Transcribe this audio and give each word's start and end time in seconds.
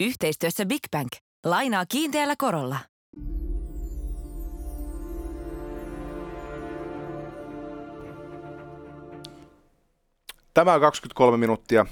Yhteistyössä 0.00 0.66
Big 0.66 0.80
Bank. 0.90 1.08
Lainaa 1.44 1.86
kiinteällä 1.86 2.36
korolla. 2.36 2.76
Tämä 10.54 10.74
on 10.74 10.80
23 10.80 11.36
minuuttia. 11.36 11.86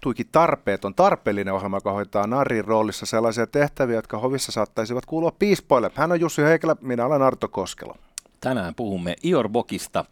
Tuikin 0.00 0.26
tarpeeton, 0.32 0.94
tarpeellinen 0.94 1.54
ohjelma, 1.54 1.76
joka 1.76 1.92
hoitaa 1.92 2.26
Narin 2.26 2.64
roolissa 2.64 3.06
sellaisia 3.06 3.46
tehtäviä, 3.46 3.96
jotka 3.96 4.18
hovissa 4.18 4.52
saattaisivat 4.52 5.06
kuulua 5.06 5.32
piispoille. 5.38 5.90
Hän 5.94 6.12
on 6.12 6.20
Jussi 6.20 6.42
Heikelä, 6.42 6.76
minä 6.80 7.06
olen 7.06 7.22
Arto 7.22 7.48
Koskelo. 7.48 7.96
Tänään 8.40 8.74
puhumme 8.74 9.16
Ior 9.22 9.48
Bokista 9.48 10.04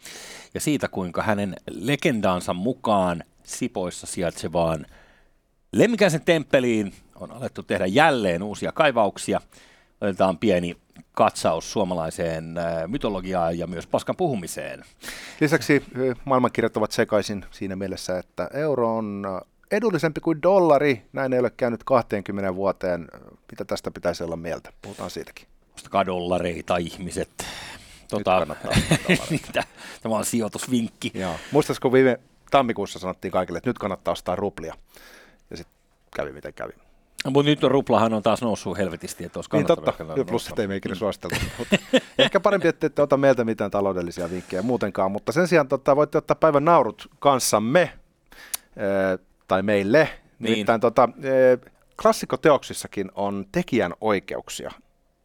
ja 0.55 0.61
siitä, 0.61 0.89
kuinka 0.89 1.23
hänen 1.23 1.57
legendaansa 1.71 2.55
mukaan 2.55 3.25
Sipoissa 3.43 4.07
sijaitsevaan 4.07 4.87
Lemmikäisen 5.73 6.25
temppeliin 6.25 6.93
on 7.21 7.33
alettu 7.33 7.63
tehdä 7.63 7.87
jälleen 7.87 8.43
uusia 8.43 8.73
kaivauksia. 8.73 9.41
Otetaan 10.01 10.39
pieni 10.39 10.77
katsaus 11.13 11.73
suomalaiseen 11.73 12.59
äh, 12.59 12.89
mytologiaan 12.89 13.59
ja 13.59 13.67
myös 13.67 13.87
paskan 13.87 14.17
puhumiseen. 14.17 14.85
Lisäksi 15.41 15.85
maailmankirjat 16.25 16.77
ovat 16.77 16.93
sekaisin 16.93 17.45
siinä 17.51 17.77
mielessä, 17.77 18.19
että 18.19 18.51
euro 18.55 18.97
on 18.97 19.25
edullisempi 19.71 20.21
kuin 20.21 20.43
dollari. 20.43 21.03
Näin 21.13 21.33
ei 21.33 21.39
ole 21.39 21.51
käynyt 21.51 21.85
20 21.85 22.55
vuoteen. 22.55 23.09
Mitä 23.51 23.65
tästä 23.65 23.91
pitäisi 23.91 24.25
olla 24.25 24.37
mieltä? 24.37 24.73
Puhutaan 24.83 25.11
siitäkin. 25.11 25.49
Ostakaa 25.77 26.07
dollareita 26.07 26.77
ihmiset. 26.77 27.31
Tota, 28.09 28.47
Tämä 30.03 30.17
on 30.17 30.25
sijoitusvinkki. 30.25 31.13
Muistaisiko 31.53 31.93
viime 31.93 32.21
tammikuussa 32.51 32.99
sanottiin 32.99 33.33
kaikille, 33.33 33.59
että 33.59 33.71
nyt 33.71 33.79
kannattaa 33.79 34.13
ostaa 34.13 34.37
ruplia. 34.37 34.75
Ja 35.51 35.57
sitten 35.57 35.75
kävi 36.17 36.33
miten 36.33 36.55
kävi. 36.55 36.88
Mutta 37.25 37.51
nyt 37.51 37.63
ruplahan 37.63 38.15
on 38.15 38.23
taas 38.23 38.43
noussut 38.43 38.79
helvetisti, 38.79 39.25
että 39.25 39.39
olisi 39.39 39.51
Niin 39.53 39.67
totta, 39.67 39.95
plus 40.27 40.49
että 40.49 40.63
ei 40.63 40.69
meikin 40.69 40.97
suositeltu. 40.97 41.37
ehkä 42.19 42.41
parempi, 42.41 42.69
että 42.69 42.87
ette 42.87 43.03
ota 43.03 43.17
meiltä 43.17 43.45
mitään 43.45 43.71
taloudellisia 43.71 44.31
vinkkejä 44.31 44.63
muutenkaan, 44.63 45.13
mutta 45.13 45.33
sen 45.33 45.49
sijaan 45.49 45.69
tota, 45.69 45.97
voitte 45.97 46.19
ottaa 46.19 46.35
päivän 46.35 46.65
naurut 46.65 47.11
kanssamme, 47.19 47.81
e, 47.81 47.93
tai 49.49 49.63
meille. 49.63 50.09
Niin. 50.39 50.51
Nimittäin 50.51 50.81
tota, 50.81 51.09
e, 51.23 51.69
klassikoteoksissakin 52.03 53.11
on 53.15 53.47
tekijän 53.53 53.95
oikeuksia, 54.01 54.73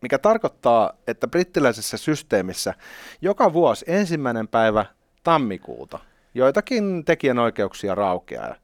mikä 0.01 0.19
tarkoittaa, 0.19 0.93
että 1.07 1.27
brittiläisessä 1.27 1.97
systeemissä 1.97 2.73
joka 3.21 3.53
vuosi 3.53 3.85
ensimmäinen 3.87 4.47
päivä 4.47 4.85
tammikuuta– 5.23 5.99
joitakin 6.33 7.05
tekijänoikeuksia 7.05 7.95
raukeaa. 7.95 8.55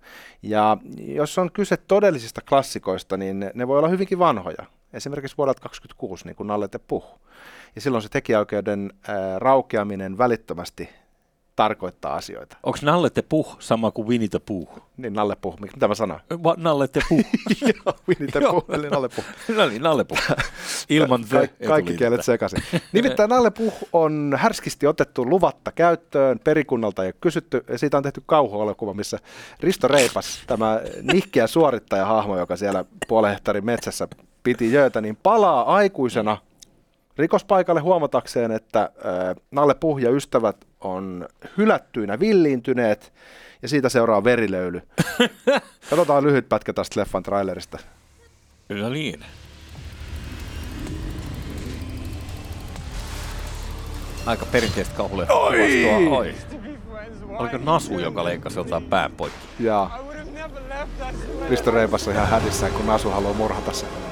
Ja 0.43 0.77
jos 0.97 1.37
on 1.37 1.51
kyse 1.51 1.77
todellisista 1.77 2.41
klassikoista, 2.49 3.17
niin 3.17 3.39
ne, 3.39 3.51
ne 3.53 3.67
voi 3.67 3.77
olla 3.77 3.87
hyvinkin 3.87 4.19
vanhoja. 4.19 4.65
Esimerkiksi 4.93 5.37
vuodelta 5.37 5.59
1926, 5.61 6.25
niin 6.25 6.35
kuin 6.35 6.47
Nallete 6.47 6.79
puh. 6.79 7.19
Ja 7.75 7.81
silloin 7.81 8.01
se 8.01 8.09
tekijäoikeuden 8.09 8.93
raukeaminen 9.37 10.17
välittömästi 10.17 10.89
tarkoittaa 11.59 12.15
asioita. 12.15 12.57
Onko 12.63 12.79
Nalle 12.81 13.09
te 13.09 13.21
puh 13.21 13.57
sama 13.59 13.91
kuin 13.91 14.07
Winnie 14.07 14.27
the 14.29 14.39
Pooh? 14.39 14.67
Niin, 14.97 15.13
Nalle 15.13 15.35
puh. 15.41 15.59
Mitä 15.59 15.87
mä 15.87 15.95
sanoin? 15.95 16.21
Va, 16.43 16.55
Nalle 16.57 16.87
te 16.87 17.01
puh. 17.09 17.19
Joo, 17.75 17.95
Winnie 18.07 18.31
the 18.31 18.39
Pooh, 18.39 18.63
eli 18.69 18.89
Nalle 18.89 19.09
puh. 19.09 19.25
no 19.57 19.67
niin, 19.67 19.81
Nalle 19.81 20.03
puh. 20.03 20.19
Ilman 20.89 21.25
Ka- 21.29 21.47
ka- 21.47 21.67
Kaikki 21.67 21.97
kielet 21.97 22.25
sekaisin. 22.25 22.63
Nimittäin 22.93 23.29
Nalle 23.29 23.51
puh 23.51 23.73
on 23.93 24.35
härskisti 24.37 24.87
otettu 24.87 25.29
luvatta 25.29 25.71
käyttöön, 25.71 26.39
perikunnalta 26.39 27.03
ei 27.05 27.13
kysytty. 27.21 27.63
Siitä 27.75 27.97
on 27.97 28.03
tehty 28.03 28.23
kauhuelokuva, 28.25 28.93
missä 28.93 29.19
Risto 29.59 29.87
Reipas, 29.87 30.39
tämä 30.47 30.81
nihkeä 31.13 31.47
suorittajahahmo, 31.47 32.37
joka 32.37 32.57
siellä 32.57 32.85
puolen 33.07 33.29
hehtaarin 33.31 33.65
metsässä 33.65 34.07
piti 34.43 34.73
jöötä, 34.73 35.01
niin 35.01 35.17
palaa 35.23 35.75
aikuisena 35.75 36.37
rikospaikalle 37.19 37.81
huomatakseen, 37.81 38.51
että 38.51 38.81
äh, 38.81 39.35
Nalle 39.51 39.75
Puh 39.75 39.97
ja 39.97 40.11
ystävät 40.11 40.57
on 40.81 41.27
hylättyinä 41.57 42.19
villiintyneet 42.19 43.13
ja 43.61 43.67
siitä 43.67 43.89
seuraa 43.89 44.23
verilöyly. 44.23 44.81
Katsotaan 45.89 46.23
lyhyt 46.23 46.49
pätkä 46.49 46.73
tästä 46.73 46.99
leffan 46.99 47.23
trailerista. 47.23 47.77
Kyllä 48.67 48.89
niin. 48.89 49.25
Aika 54.25 54.45
perinteistä 54.45 54.95
kauhulle. 54.95 55.27
Oi! 55.29 55.85
Oi! 56.09 56.35
Oliko 57.29 57.57
Nasu, 57.57 57.99
joka 57.99 58.23
leikkasi 58.23 58.59
jotain 58.59 58.83
pään 58.83 59.11
poikki? 59.11 59.47
Jaa. 59.59 59.99
Risto 61.49 61.71
Reipas 61.71 62.07
on 62.07 62.13
ihan 62.13 62.27
hädissään, 62.27 62.71
kun 62.71 62.87
Nasu 62.87 63.09
haluaa 63.09 63.33
murhata 63.33 63.71
sen. 63.71 64.08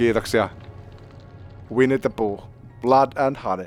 Kiitoksia. 0.00 0.48
Winnie 1.74 1.98
the 1.98 2.08
Pooh. 2.08 2.42
Blood 2.80 3.12
and 3.16 3.36
Honey. 3.44 3.66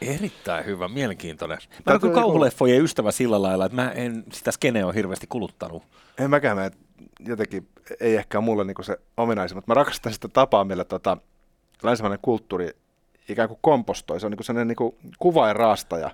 Erittäin 0.00 0.66
hyvä, 0.66 0.88
mielenkiintoinen. 0.88 1.58
Mä 1.86 1.90
olen 1.90 2.00
kyllä 2.00 2.14
kauhuleffojen 2.14 2.84
ystävä 2.84 3.12
sillä 3.12 3.42
lailla, 3.42 3.66
että 3.66 3.76
mä 3.76 3.90
en 3.90 4.24
sitä 4.32 4.50
skeneä 4.50 4.86
ole 4.86 4.94
hirveästi 4.94 5.26
kuluttanut. 5.26 5.82
En 6.18 6.30
mäkään, 6.30 6.56
mä 6.56 6.70
jotenkin 7.20 7.68
ei 8.00 8.16
ehkä 8.16 8.40
mulle 8.40 8.64
niinku 8.64 8.82
se 8.82 8.96
ominaisuus, 9.16 9.54
mutta 9.54 9.70
mä 9.70 9.74
rakastan 9.74 10.12
sitä 10.12 10.28
tapaa, 10.28 10.64
millä 10.64 10.84
tota, 10.84 11.16
länsimainen 11.82 12.18
kulttuuri 12.22 12.70
ikään 13.32 13.48
kuin 13.48 13.58
kompostoi. 13.60 14.20
Se 14.20 14.26
on 14.26 14.32
niin 14.32 14.44
sellainen 14.44 14.76
niin 14.78 15.12
kuvainraastaja. 15.18 16.10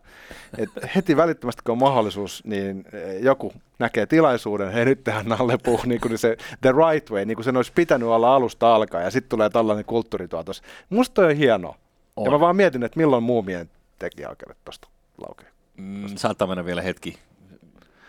Et 0.59 0.71
heti 0.97 1.16
välittömästi, 1.16 1.62
kun 1.65 1.72
on 1.72 1.78
mahdollisuus, 1.78 2.44
niin 2.44 2.84
joku 3.21 3.53
näkee 3.78 4.06
tilaisuuden, 4.06 4.72
hei 4.72 4.84
nyt 4.84 5.04
tehdään 5.04 5.27
Nalle 5.27 5.59
Puh, 5.65 5.87
niin 5.87 6.00
kuin 6.00 6.19
se 6.19 6.37
the 6.60 6.72
right 6.72 7.10
way, 7.10 7.25
niin 7.25 7.37
kuin 7.37 7.44
sen 7.44 7.56
olisi 7.56 7.72
pitänyt 7.75 8.09
olla 8.09 8.34
alusta 8.34 8.75
alkaen, 8.75 9.04
ja 9.04 9.10
sitten 9.10 9.28
tulee 9.28 9.50
tällainen 9.50 9.84
kulttuurituotos. 9.84 10.62
Musta 10.91 11.22
on 11.22 11.37
hienoa. 11.37 11.77
On. 12.16 12.25
Ja 12.25 12.31
mä 12.31 12.41
vaan 12.41 12.56
mietin, 12.56 12.82
että 12.82 12.99
milloin 12.99 13.22
muumien 13.22 13.71
tekijäoikeudet 13.98 14.56
tuosta 14.65 14.88
laukee. 15.19 15.48
Mm, 15.77 16.16
saattaa 16.16 16.48
mennä 16.48 16.65
vielä 16.65 16.83
hetki. 16.83 17.19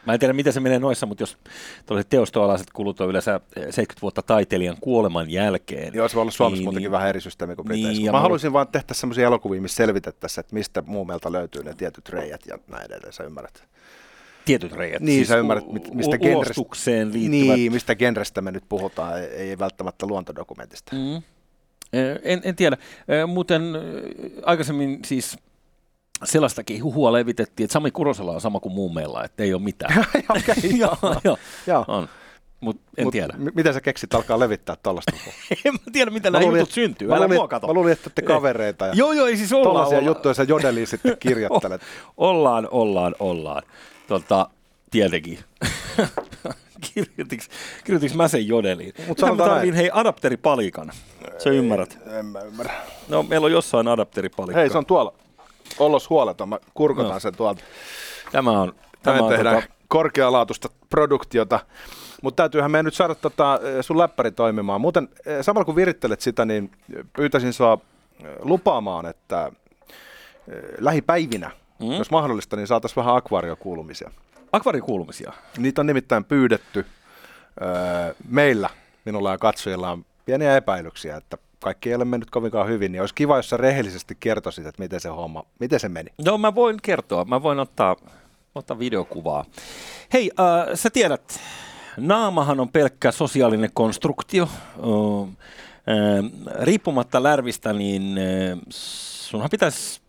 Mä 0.08 0.14
en 0.14 0.20
tiedä, 0.20 0.34
miten 0.34 0.54
se 0.54 0.60
menee 0.60 0.80
noissa, 0.80 1.06
mutta 1.06 1.22
jos 1.22 1.38
tuollaiset 1.86 2.10
teostoalaiset 2.10 2.68
kulut 2.74 3.02
on 3.02 3.10
yleensä 3.10 3.40
70 3.56 4.02
vuotta 4.02 4.22
taiteilijan 4.22 4.78
kuoleman 4.82 5.30
jälkeen. 5.30 5.94
Joo, 5.94 6.08
se 6.08 6.16
voi 6.16 6.22
olla 6.22 6.32
Suomessa 6.32 6.60
niin, 6.60 6.66
muutenkin 6.66 6.86
niin, 6.86 6.92
vähän 6.92 7.10
eri 7.10 7.22
systeemi 7.22 7.56
kuin 7.56 7.66
Briteissä. 7.66 8.02
Niin, 8.02 8.12
mä 8.12 8.20
haluaisin 8.20 8.54
vaan 8.54 8.68
tehdä 8.68 8.94
semmoisia 8.94 9.28
elokuvia, 9.28 9.62
missä 9.62 9.76
selvitettäisiin, 9.76 10.40
että 10.40 10.54
mistä 10.54 10.84
muumelta 10.86 11.32
löytyy 11.32 11.64
ne 11.64 11.74
tietyt 11.74 12.10
reijät 12.10 12.42
ja 12.48 12.58
näin 12.68 12.86
edelleen, 12.86 13.14
sä 13.14 13.24
ymmärrät. 13.24 13.64
Tietyt 14.46 14.72
reijät? 14.72 15.02
Niin, 15.02 15.16
siis 15.16 15.28
sä 15.28 15.38
ymmärrät, 15.38 15.66
mistä, 15.94 16.18
genrestä, 16.18 16.62
liittyvät. 17.12 17.30
Niin, 17.32 17.72
mistä 17.72 17.96
genrestä 17.96 18.42
me 18.42 18.52
nyt 18.52 18.64
puhutaan, 18.70 19.20
ei, 19.20 19.28
ei 19.28 19.60
välttämättä 19.60 20.06
luontodokumentista. 20.06 20.96
Mm. 20.96 21.22
En, 22.24 22.42
en 22.44 22.56
tiedä. 22.56 22.78
Muuten 23.28 23.64
aikaisemmin 24.44 25.00
siis 25.06 25.38
sellaistakin 26.24 26.84
huhua 26.84 27.12
levitettiin, 27.12 27.66
että 27.66 27.74
Sami 27.74 27.92
Kurosella 27.92 28.32
on 28.32 28.42
sama 28.42 28.60
kuin 28.60 28.74
muumeilla, 28.74 29.24
että 29.24 29.44
ei 29.44 29.54
ole 29.54 29.62
mitään. 29.62 30.06
okay, 30.30 30.56
joo, 30.78 30.98
joo, 31.24 31.38
joo. 31.68 31.86
On. 31.88 32.10
Mut 32.62 32.82
en 32.98 33.04
Mut 33.06 33.12
tiedä. 33.12 33.34
M- 33.38 33.48
miten 33.56 33.74
sä 33.74 33.82
keksit 33.82 34.14
alkaa 34.14 34.40
levittää 34.40 34.76
tällaista? 34.84 35.12
en 35.66 35.74
mä 35.74 35.80
tiedä, 35.94 36.12
mitä 36.12 36.32
nämä 36.32 36.46
jutut 36.46 36.72
syntyy. 36.72 37.08
Mä 37.08 37.20
luulin, 37.20 37.40
mä 37.68 37.74
luulin, 37.74 37.94
että 37.94 38.10
te 38.10 38.22
kavereita. 38.22 38.88
Ja 38.88 38.94
joo, 38.94 39.14
joo, 39.14 39.28
ei 39.28 39.38
siis 39.38 39.54
ollaan. 39.54 39.88
Olla. 39.88 40.00
juttuja 40.00 40.34
sä 40.34 40.44
jodeliin 40.44 40.88
sitten 40.88 41.18
kirjoittelet. 41.20 41.82
ollaan, 42.18 42.68
ollaan, 42.72 43.16
ollaan. 43.20 43.64
Tota, 44.08 44.50
tietenkin. 44.92 45.40
kirjoitiks, 46.94 47.50
kirjoitiks 47.84 48.16
mä 48.16 48.28
sen 48.28 48.48
jodeliin? 48.48 48.94
Mutta 49.08 49.36
mä 49.36 49.46
tarviin 49.46 49.74
hei 49.74 49.90
adapteripalikan. 49.94 50.92
Sä 51.38 51.50
ymmärrät? 51.50 52.00
En 52.20 52.26
mä 52.26 52.40
ymmärrä. 52.40 52.74
No 53.10 53.24
meillä 53.24 53.46
on 53.46 53.52
jossain 53.52 53.88
adapteripalikka. 53.88 54.60
Hei 54.60 54.70
se 54.70 54.78
on 54.78 54.86
tuolla. 54.86 55.14
Ollos 55.80 56.10
huoleton, 56.10 56.50
mä 56.50 56.60
kurkotan 56.74 57.12
no. 57.12 57.20
sen 57.20 57.36
tuolta. 57.36 57.64
Tämä 58.32 58.52
on... 58.62 58.74
Tämä 59.04 59.24
on 59.24 59.30
tehdään 59.30 59.56
tota... 59.56 59.74
korkealaatuista 59.88 60.70
produktiota. 60.90 61.60
Mutta 62.22 62.44
täytyyhän 62.44 62.72
meidän 62.72 62.86
nyt 62.86 62.94
saada 62.94 63.16
tota, 63.16 63.60
sun 63.82 63.98
läppäri 63.98 64.32
toimimaan. 64.32 64.82
Muuten 64.82 65.10
samalla 65.42 65.66
kun 65.66 65.76
virittelet 65.76 66.22
sitä, 66.22 66.46
niin 66.46 66.72
pyytäisin 67.14 67.54
sua 67.54 67.78
lupaamaan, 68.40 69.06
että 69.06 69.52
lähipäivinä, 70.80 71.52
mm. 71.80 71.92
jos 71.92 72.12
mahdollista, 72.12 72.56
niin 72.56 72.68
saataisiin 72.68 72.96
vähän 72.96 73.16
akvaariokuulumisia. 73.16 74.12
Akvaariokuulumisia? 74.52 75.34
Niitä 75.58 75.82
on 75.82 75.88
nimittäin 75.88 76.24
pyydetty 76.24 76.86
öö, 77.62 78.14
meillä, 78.30 78.70
minulla 79.06 79.32
ja 79.32 79.38
katsojilla 79.38 79.92
on 79.92 80.06
pieniä 80.26 80.58
epäilyksiä, 80.58 81.18
että 81.18 81.38
kaikki 81.60 81.90
ei 81.90 81.96
ole 81.96 82.06
mennyt 82.06 82.30
kovinkaan 82.30 82.68
hyvin, 82.68 82.92
niin 82.92 83.02
olisi 83.02 83.16
kiva, 83.16 83.38
jos 83.38 83.50
sä 83.50 83.58
rehellisesti 83.58 84.18
kertoisit, 84.20 84.66
että 84.66 84.82
miten 84.82 85.00
se 85.00 85.10
homma, 85.10 85.44
miten 85.60 85.80
se 85.80 85.90
meni. 85.90 86.12
Joo, 86.20 86.38
mä 86.38 86.56
voin 86.56 86.78
kertoa. 86.82 87.26
Mä 87.26 87.44
voin 87.44 87.60
ottaa, 87.60 87.96
ottaa 88.56 88.80
videokuvaa. 88.80 89.46
Hei, 90.14 90.32
äh, 90.40 90.76
sä 90.76 90.90
tiedät, 90.90 91.40
naamahan 91.98 92.60
on 92.60 92.70
pelkkä 92.70 93.12
sosiaalinen 93.12 93.70
konstruktio. 93.74 94.44
Äh, 94.44 95.30
äh, 95.30 96.62
riippumatta 96.62 97.24
lärvistä, 97.24 97.74
niin 97.74 98.18
äh, 98.18 98.60
sunhan 98.70 99.50
pitäisi 99.50 100.02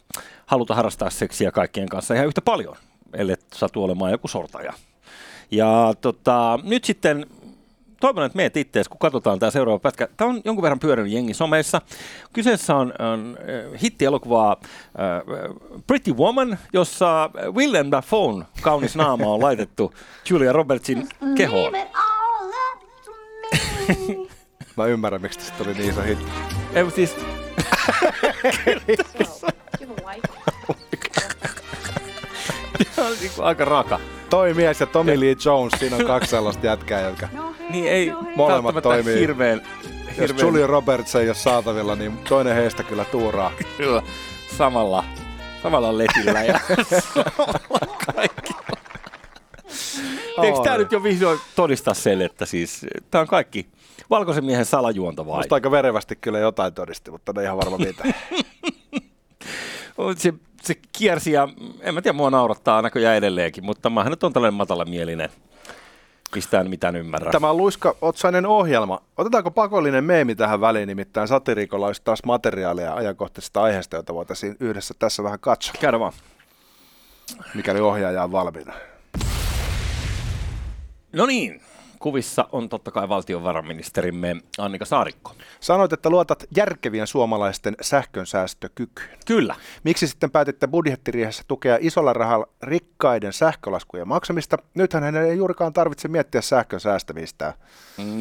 haluta 0.47 0.75
harrastaa 0.75 1.11
seksiä 1.11 1.51
kaikkien 1.51 1.89
kanssa 1.89 2.15
ihan 2.15 2.27
yhtä 2.27 2.41
paljon. 2.41 2.77
ellei 3.15 3.37
satu 3.55 3.85
olemaan 3.85 4.13
joku 4.13 4.29
sortaja. 4.29 4.73
Ja 5.51 5.95
tota, 6.01 6.59
nyt 6.63 6.85
sitten 6.85 7.27
toivon, 8.01 8.25
että 8.25 8.37
meet 8.37 8.57
ittees, 8.57 8.89
kun 8.89 8.99
katsotaan 8.99 9.39
tämä 9.39 9.51
seuraava 9.51 9.79
pätkä. 9.79 10.09
Tämä 10.17 10.31
on 10.31 10.41
jonkun 10.45 10.63
verran 10.63 10.79
pyörinyt 10.79 11.13
jengi 11.13 11.35
someissa. 11.35 11.81
Kyseessä 12.33 12.77
on, 12.77 12.93
on 12.99 13.39
äh, 13.41 13.81
hittielokuva 13.83 14.51
äh, 14.51 14.57
Pretty 15.87 16.13
Woman, 16.13 16.59
jossa 16.73 17.31
Willem 17.53 17.91
Dafoe 17.91 18.45
kaunis 18.63 18.97
naama 18.97 19.27
on 19.27 19.43
laitettu 19.43 19.95
Julia 20.31 20.53
Robertsin 20.53 21.09
kehoon. 21.37 21.73
Mä 24.77 24.87
ymmärrän, 24.87 25.23
miksi 25.23 25.39
tästä 25.39 25.65
tuli 25.65 25.75
niin 25.75 25.91
iso 25.91 26.03
hitti. 26.03 26.31
Ei, 26.75 26.91
siis, 26.91 27.17
on 33.09 33.17
niin 33.21 33.31
kuin 33.37 33.47
aika 33.47 33.65
raka. 33.65 34.01
Toi 34.31 34.55
mies 34.55 34.81
ja 34.81 34.87
Tommy 34.87 35.21
Lee 35.21 35.37
Jones, 35.45 35.73
siinä 35.79 35.97
on 35.97 36.05
kaksi 36.05 36.31
sellaista 36.31 36.67
jätkää, 36.67 37.01
jotka... 37.01 37.29
Niin 37.71 37.89
ei 37.89 38.13
Molemmat 38.37 38.75
välttämättä 38.75 38.81
toimii. 38.81 39.21
hirveän, 39.21 39.63
Jos 40.07 40.19
hirveän 40.19 40.47
Julia 40.47 40.67
Roberts 40.67 41.15
ei 41.15 41.29
ole 41.29 41.35
saatavilla, 41.35 41.97
niin 41.97 42.19
toinen 42.29 42.55
heistä 42.55 42.83
kyllä 42.83 43.05
tuuraa. 43.05 43.53
kyllä 43.77 44.03
samalla, 44.57 45.05
samalla 45.63 45.99
letillä 45.99 46.45
ja 46.45 46.61
samalla 47.15 47.97
kaikki. 48.17 48.53
Eikö 50.43 50.59
tämä 50.65 50.79
nyt 50.79 50.93
jo 50.93 51.03
vihdoin 51.03 51.41
todistaa 51.57 51.95
sen, 51.95 52.23
että 52.23 52.47
siis 52.47 52.87
tämä 53.11 53.23
on 53.23 53.29
kaikki 53.29 53.69
valkoisen 54.11 54.45
miehen 54.45 54.65
salajuonta 54.65 55.27
vai? 55.27 55.37
Musta 55.37 55.55
aika 55.55 55.71
verevästi 55.71 56.17
kyllä 56.17 56.39
jotain 56.39 56.75
todisti, 56.75 57.11
mutta 57.11 57.33
ne 57.33 57.43
ihan 57.43 57.57
varma 57.57 57.79
mitä. 57.79 58.05
Se, 60.17 60.33
se 60.63 60.75
kiersi 60.93 61.33
ja 61.33 61.49
en 61.81 61.95
mä 61.95 62.03
tiedä, 62.03 62.17
mua 62.17 62.31
naurattaa 62.31 62.83
näköjään 62.83 63.17
edelleenkin, 63.17 63.65
mutta 63.65 63.91
mähän 63.91 64.11
nyt 64.11 64.25
on 64.25 64.33
tällainen 64.33 64.57
matalamielinen. 64.57 65.31
Mistään 66.35 66.71
mitään 66.71 66.97
ymmärrä. 66.97 67.33
Tämä 67.33 67.51
on 67.51 67.57
Luiska 67.57 67.97
Otsainen 68.01 68.47
ohjelma. 68.47 69.01
Otetaanko 69.17 69.51
pakollinen 69.51 70.05
meemi 70.05 70.35
tähän 70.35 70.61
väliin, 70.61 70.87
nimittäin 70.89 71.29
satiriikolla 71.29 71.87
olisi 71.87 72.03
taas 72.05 72.25
materiaalia 72.27 72.95
ajankohtaisesta 72.95 73.63
aiheesta, 73.63 73.97
jota 73.97 74.15
voitaisiin 74.15 74.57
yhdessä 74.61 74.95
tässä 74.99 75.23
vähän 75.23 75.39
katsoa, 75.41 75.75
Käydä 75.81 76.01
vaan. 76.01 76.13
mikäli 77.55 77.81
ohjaaja 77.81 78.25
on 78.25 78.33
valmiina. 78.33 78.73
No 81.13 81.27
niin, 81.27 81.61
kuvissa 81.99 82.49
on 82.53 82.69
totta 82.69 82.91
kai 82.91 83.09
valtiovarainministerimme 83.09 84.37
Annika 84.59 84.85
Saarikko. 84.85 85.35
Sanoit, 85.61 85.93
että 85.93 86.11
luotat 86.11 86.45
järkevien 86.57 87.07
suomalaisten 87.07 87.77
sähkönsäästökykyyn. 87.81 89.19
Kyllä. 89.27 89.55
Miksi 89.85 90.07
sitten 90.07 90.31
päätitte 90.31 90.67
budjettiriihessä 90.67 91.43
tukea 91.49 91.79
isolla 91.81 92.13
rahalla 92.13 92.49
rikkaiden 92.63 93.33
sähkölaskujen 93.33 94.09
maksamista? 94.09 94.59
Nythän 94.75 95.03
hänen 95.03 95.25
ei 95.25 95.37
juurikaan 95.37 95.73
tarvitse 95.73 96.09
miettiä 96.09 96.41
sähkön 96.41 96.81
säästämistä. 96.81 97.55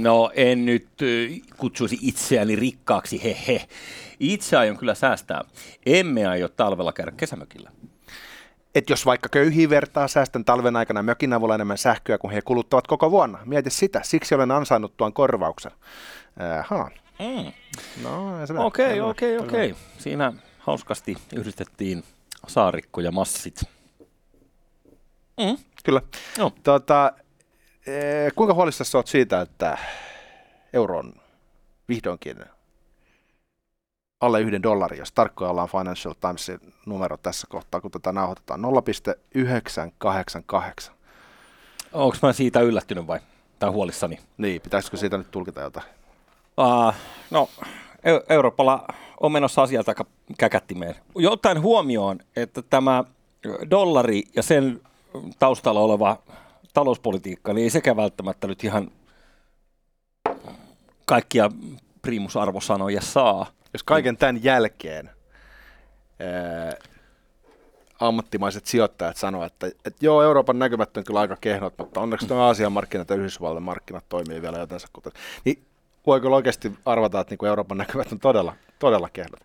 No 0.01 0.31
en 0.33 0.65
nyt 0.65 0.87
kutsuisi 1.57 1.97
itseäni 2.01 2.55
rikkaaksi, 2.55 3.23
he 3.23 3.37
he. 3.47 3.67
Itse 4.19 4.57
aion 4.57 4.77
kyllä 4.77 4.95
säästää. 4.95 5.41
Emme 5.85 6.25
aio 6.25 6.47
talvella 6.47 6.93
käydä 6.93 7.11
kesämökillä. 7.11 7.71
Et 8.77 8.89
jos 8.89 9.05
vaikka 9.05 9.29
köyhiä 9.29 9.69
vertaa, 9.69 10.07
säästän 10.07 10.45
talven 10.45 10.75
aikana 10.75 11.03
mökin 11.03 11.33
avulla 11.33 11.55
enemmän 11.55 11.77
sähköä 11.77 12.17
kuin 12.17 12.31
he 12.31 12.41
kuluttavat 12.41 12.87
koko 12.87 13.11
vuonna. 13.11 13.39
Mieti 13.45 13.69
sitä, 13.69 14.01
siksi 14.03 14.35
olen 14.35 14.51
ansainnut 14.51 14.97
tuon 14.97 15.13
korvauksen. 15.13 15.71
Aha. 16.59 16.91
Mm. 17.19 17.51
No, 18.03 18.65
Okei, 18.65 19.01
okei, 19.01 19.37
okei. 19.37 19.75
Siinä 19.97 20.33
hauskasti 20.59 21.15
yhdistettiin 21.35 22.03
saarikko 22.47 23.01
ja 23.01 23.11
massit. 23.11 23.61
Mm. 25.39 25.57
Kyllä. 25.83 26.01
Joo. 26.37 26.51
Tota, 26.63 27.11
eh, 27.87 28.31
kuinka 28.35 28.53
huolissasi 28.53 28.97
olet 28.97 29.07
siitä, 29.07 29.41
että 29.41 29.77
euro 30.73 30.99
on 30.99 31.13
vihdoinkin 31.89 32.37
alle 34.21 34.41
yhden 34.41 34.63
dollarin, 34.63 34.99
jos 34.99 35.11
tarkkoja 35.11 35.51
ollaan 35.51 35.69
Financial 35.69 36.13
Timesin 36.21 36.59
numero 36.85 37.17
tässä 37.17 37.47
kohtaa, 37.49 37.81
kun 37.81 37.91
tätä 37.91 38.11
nauhoitetaan, 38.11 38.61
0,988. 38.61 40.93
Onko 41.93 42.17
mä 42.21 42.33
siitä 42.33 42.61
yllättynyt 42.61 43.07
vai? 43.07 43.19
Tai 43.59 43.69
huolissani? 43.69 44.19
Niin, 44.37 44.61
pitäisikö 44.61 44.97
siitä 44.97 45.17
nyt 45.17 45.31
tulkita 45.31 45.61
jotain? 45.61 45.85
Uh, 46.57 46.93
no, 47.31 47.49
Eu- 47.97 48.23
Euroopalla 48.29 48.87
on 49.19 49.31
menossa 49.31 49.61
asiat 49.61 49.89
aika 49.89 50.05
käkättimeen. 50.37 50.95
Jo 51.15 51.31
ottaen 51.31 51.61
huomioon, 51.61 52.19
että 52.35 52.61
tämä 52.61 53.03
dollari 53.69 54.23
ja 54.35 54.43
sen 54.43 54.81
taustalla 55.39 55.79
oleva 55.79 56.17
talouspolitiikka, 56.73 57.53
niin 57.53 57.63
ei 57.63 57.69
sekä 57.69 57.95
välttämättä 57.95 58.47
nyt 58.47 58.63
ihan 58.63 58.91
kaikkia 61.05 61.51
primusarvosanoja 62.01 63.01
saa. 63.01 63.45
Jos 63.73 63.83
kaiken 63.83 64.17
tämän 64.17 64.43
jälkeen 64.43 65.09
ää, 66.19 66.73
ammattimaiset 67.99 68.65
sijoittajat 68.65 69.17
sanoo, 69.17 69.45
että, 69.45 69.67
että 69.67 70.05
joo, 70.05 70.23
Euroopan 70.23 70.59
näkymät 70.59 70.97
on 70.97 71.03
kyllä 71.03 71.19
aika 71.19 71.37
kehnot, 71.41 71.73
mutta 71.77 72.01
onneksi 72.01 72.27
nuo 72.27 72.37
Aasian 72.39 72.71
markkinat 72.71 73.09
ja 73.09 73.15
Yhdysvaltain 73.15 73.63
markkinat 73.63 74.05
toimii 74.09 74.41
vielä 74.41 74.57
jotensa 74.57 74.87
kuten. 74.93 75.11
Niin 75.45 75.63
voi 76.07 76.21
kyllä 76.21 76.35
oikeasti 76.35 76.71
arvata, 76.85 77.19
että 77.19 77.31
niin 77.31 77.37
kuin 77.37 77.49
Euroopan 77.49 77.77
näkymät 77.77 78.11
on 78.11 78.19
todella, 78.19 78.53
todella 78.79 79.09
kehnot. 79.09 79.39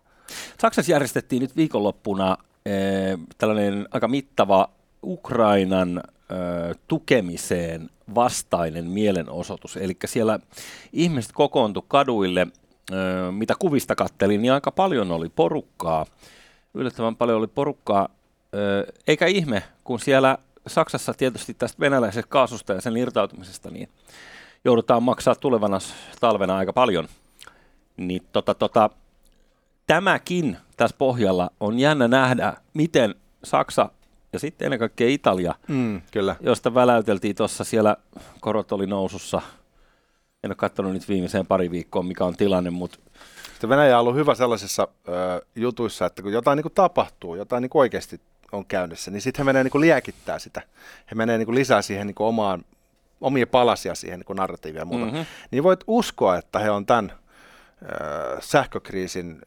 Saksassa 0.61 0.91
järjestettiin 0.91 1.41
nyt 1.41 1.55
viikonloppuna 1.55 2.37
eh, 2.65 3.17
tällainen 3.37 3.87
aika 3.91 4.07
mittava 4.07 4.69
Ukrainan 5.03 6.03
tukemiseen 6.87 7.89
vastainen 8.15 8.85
mielenosoitus. 8.85 9.77
Eli 9.77 9.97
siellä 10.05 10.39
ihmiset 10.93 11.31
kokoontu 11.31 11.81
kaduille, 11.81 12.47
mitä 13.31 13.53
kuvista 13.59 13.95
kattelin, 13.95 14.41
niin 14.41 14.53
aika 14.53 14.71
paljon 14.71 15.11
oli 15.11 15.29
porukkaa. 15.29 16.05
Yllättävän 16.73 17.15
paljon 17.15 17.37
oli 17.37 17.47
porukkaa, 17.47 18.09
eikä 19.07 19.25
ihme, 19.27 19.63
kun 19.83 19.99
siellä 19.99 20.37
Saksassa 20.67 21.13
tietysti 21.13 21.53
tästä 21.53 21.79
venäläisestä 21.79 22.29
kaasusta 22.29 22.73
ja 22.73 22.81
sen 22.81 22.97
irtautumisesta, 22.97 23.69
niin 23.69 23.89
joudutaan 24.65 25.03
maksaa 25.03 25.35
tulevana 25.35 25.77
talvena 26.19 26.57
aika 26.57 26.73
paljon. 26.73 27.07
Niin 27.97 28.21
tota, 28.31 28.53
tota, 28.53 28.89
tämäkin 29.87 30.57
tässä 30.77 30.95
pohjalla 30.97 31.49
on 31.59 31.79
jännä 31.79 32.07
nähdä, 32.07 32.53
miten 32.73 33.15
Saksa 33.43 33.89
ja 34.33 34.39
sitten 34.39 34.65
ennen 34.65 34.79
kaikkea 34.79 35.09
Italia, 35.09 35.55
Mm, 35.67 36.01
kyllä. 36.11 36.35
josta 36.41 36.73
väläyteltiin 36.73 37.35
tuossa 37.35 37.63
siellä, 37.63 37.97
korot 38.39 38.71
oli 38.71 38.87
nousussa. 38.87 39.41
En 40.43 40.49
ole 40.49 40.55
katsonut 40.55 40.93
nyt 40.93 41.09
viimeiseen 41.09 41.47
pari 41.47 41.71
viikkoa, 41.71 42.03
mikä 42.03 42.25
on 42.25 42.35
tilanne, 42.37 42.69
mutta 42.69 42.99
Sitten 43.51 43.69
Venäjä 43.69 43.95
on 43.97 44.01
ollut 44.01 44.15
hyvä 44.15 44.35
sellaisissa 44.35 44.87
ö, 45.07 45.45
jutuissa, 45.55 46.05
että 46.05 46.21
kun 46.21 46.33
jotain 46.33 46.55
niin 46.55 46.63
kuin 46.63 46.73
tapahtuu, 46.73 47.35
jotain 47.35 47.61
niin 47.61 47.69
kuin 47.69 47.79
oikeasti 47.79 48.21
on 48.51 48.65
käynnissä, 48.65 49.11
niin 49.11 49.21
sitten 49.21 49.39
he 49.39 49.43
menee 49.43 49.63
niin 49.63 49.71
kuin 49.71 49.81
liekittää 49.81 50.39
sitä. 50.39 50.61
He 51.11 51.15
menee 51.15 51.37
niin 51.37 51.45
kuin 51.45 51.55
lisää 51.55 51.81
siihen 51.81 52.07
niin 52.07 52.15
kuin 52.15 52.27
omaan, 52.27 52.65
omia 53.21 53.47
palasia 53.47 53.95
siihen 53.95 54.19
niin 54.19 54.25
kuin 54.25 54.37
narratiivia 54.37 54.81
ja 54.81 54.85
muuta. 54.85 55.05
Mhm. 55.05 55.15
Mm-hmm. 55.15 55.25
Niin 55.51 55.63
voit 55.63 55.83
uskoa, 55.87 56.37
että 56.37 56.59
he 56.59 56.71
on 56.71 56.85
tämän 56.85 57.11
ö, 57.81 58.37
sähkökriisin 58.39 59.41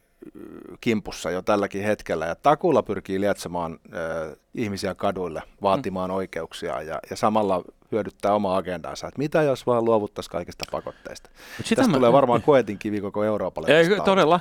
kimpussa 0.81 1.31
jo 1.31 1.43
tälläkin 1.43 1.83
hetkellä 1.83 2.27
ja 2.27 2.35
takulla 2.35 2.83
pyrkii 2.83 3.21
lietsomaan 3.21 3.79
ö, 3.95 4.37
ihmisiä 4.55 4.95
kaduille, 4.95 5.43
vaatimaan 5.63 6.11
mm. 6.11 6.17
oikeuksia 6.17 6.83
ja, 6.83 6.99
ja 7.11 7.17
samalla 7.17 7.63
hyödyttää 7.97 8.35
omaa 8.35 8.57
agendansa, 8.57 9.09
että 9.09 9.19
mitä 9.19 9.43
jos 9.43 9.67
vaan 9.67 9.85
luovuttaisiin 9.85 10.33
kaikista 10.33 10.65
pakotteista. 10.71 11.31
Mut 11.59 11.67
sitä 11.67 11.81
Tästä 11.81 11.91
mä- 11.91 11.97
tulee 11.97 12.13
varmaan 12.13 12.43
koetinkivi 12.43 13.01
koko 13.01 13.25
Euroopalle. 13.25 13.69
Ei, 13.69 13.87
todella. 14.05 14.41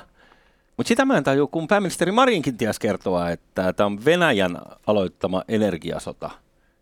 Mutta 0.76 0.88
sitä 0.88 1.04
mä 1.04 1.16
en 1.16 1.24
tajua, 1.24 1.46
kun 1.46 1.66
pääministeri 1.66 2.12
Marinkin 2.12 2.56
ties 2.56 2.78
kertoa, 2.78 3.30
että 3.30 3.72
tämä 3.72 3.86
on 3.86 4.04
Venäjän 4.04 4.58
aloittama 4.86 5.42
energiasota. 5.48 6.30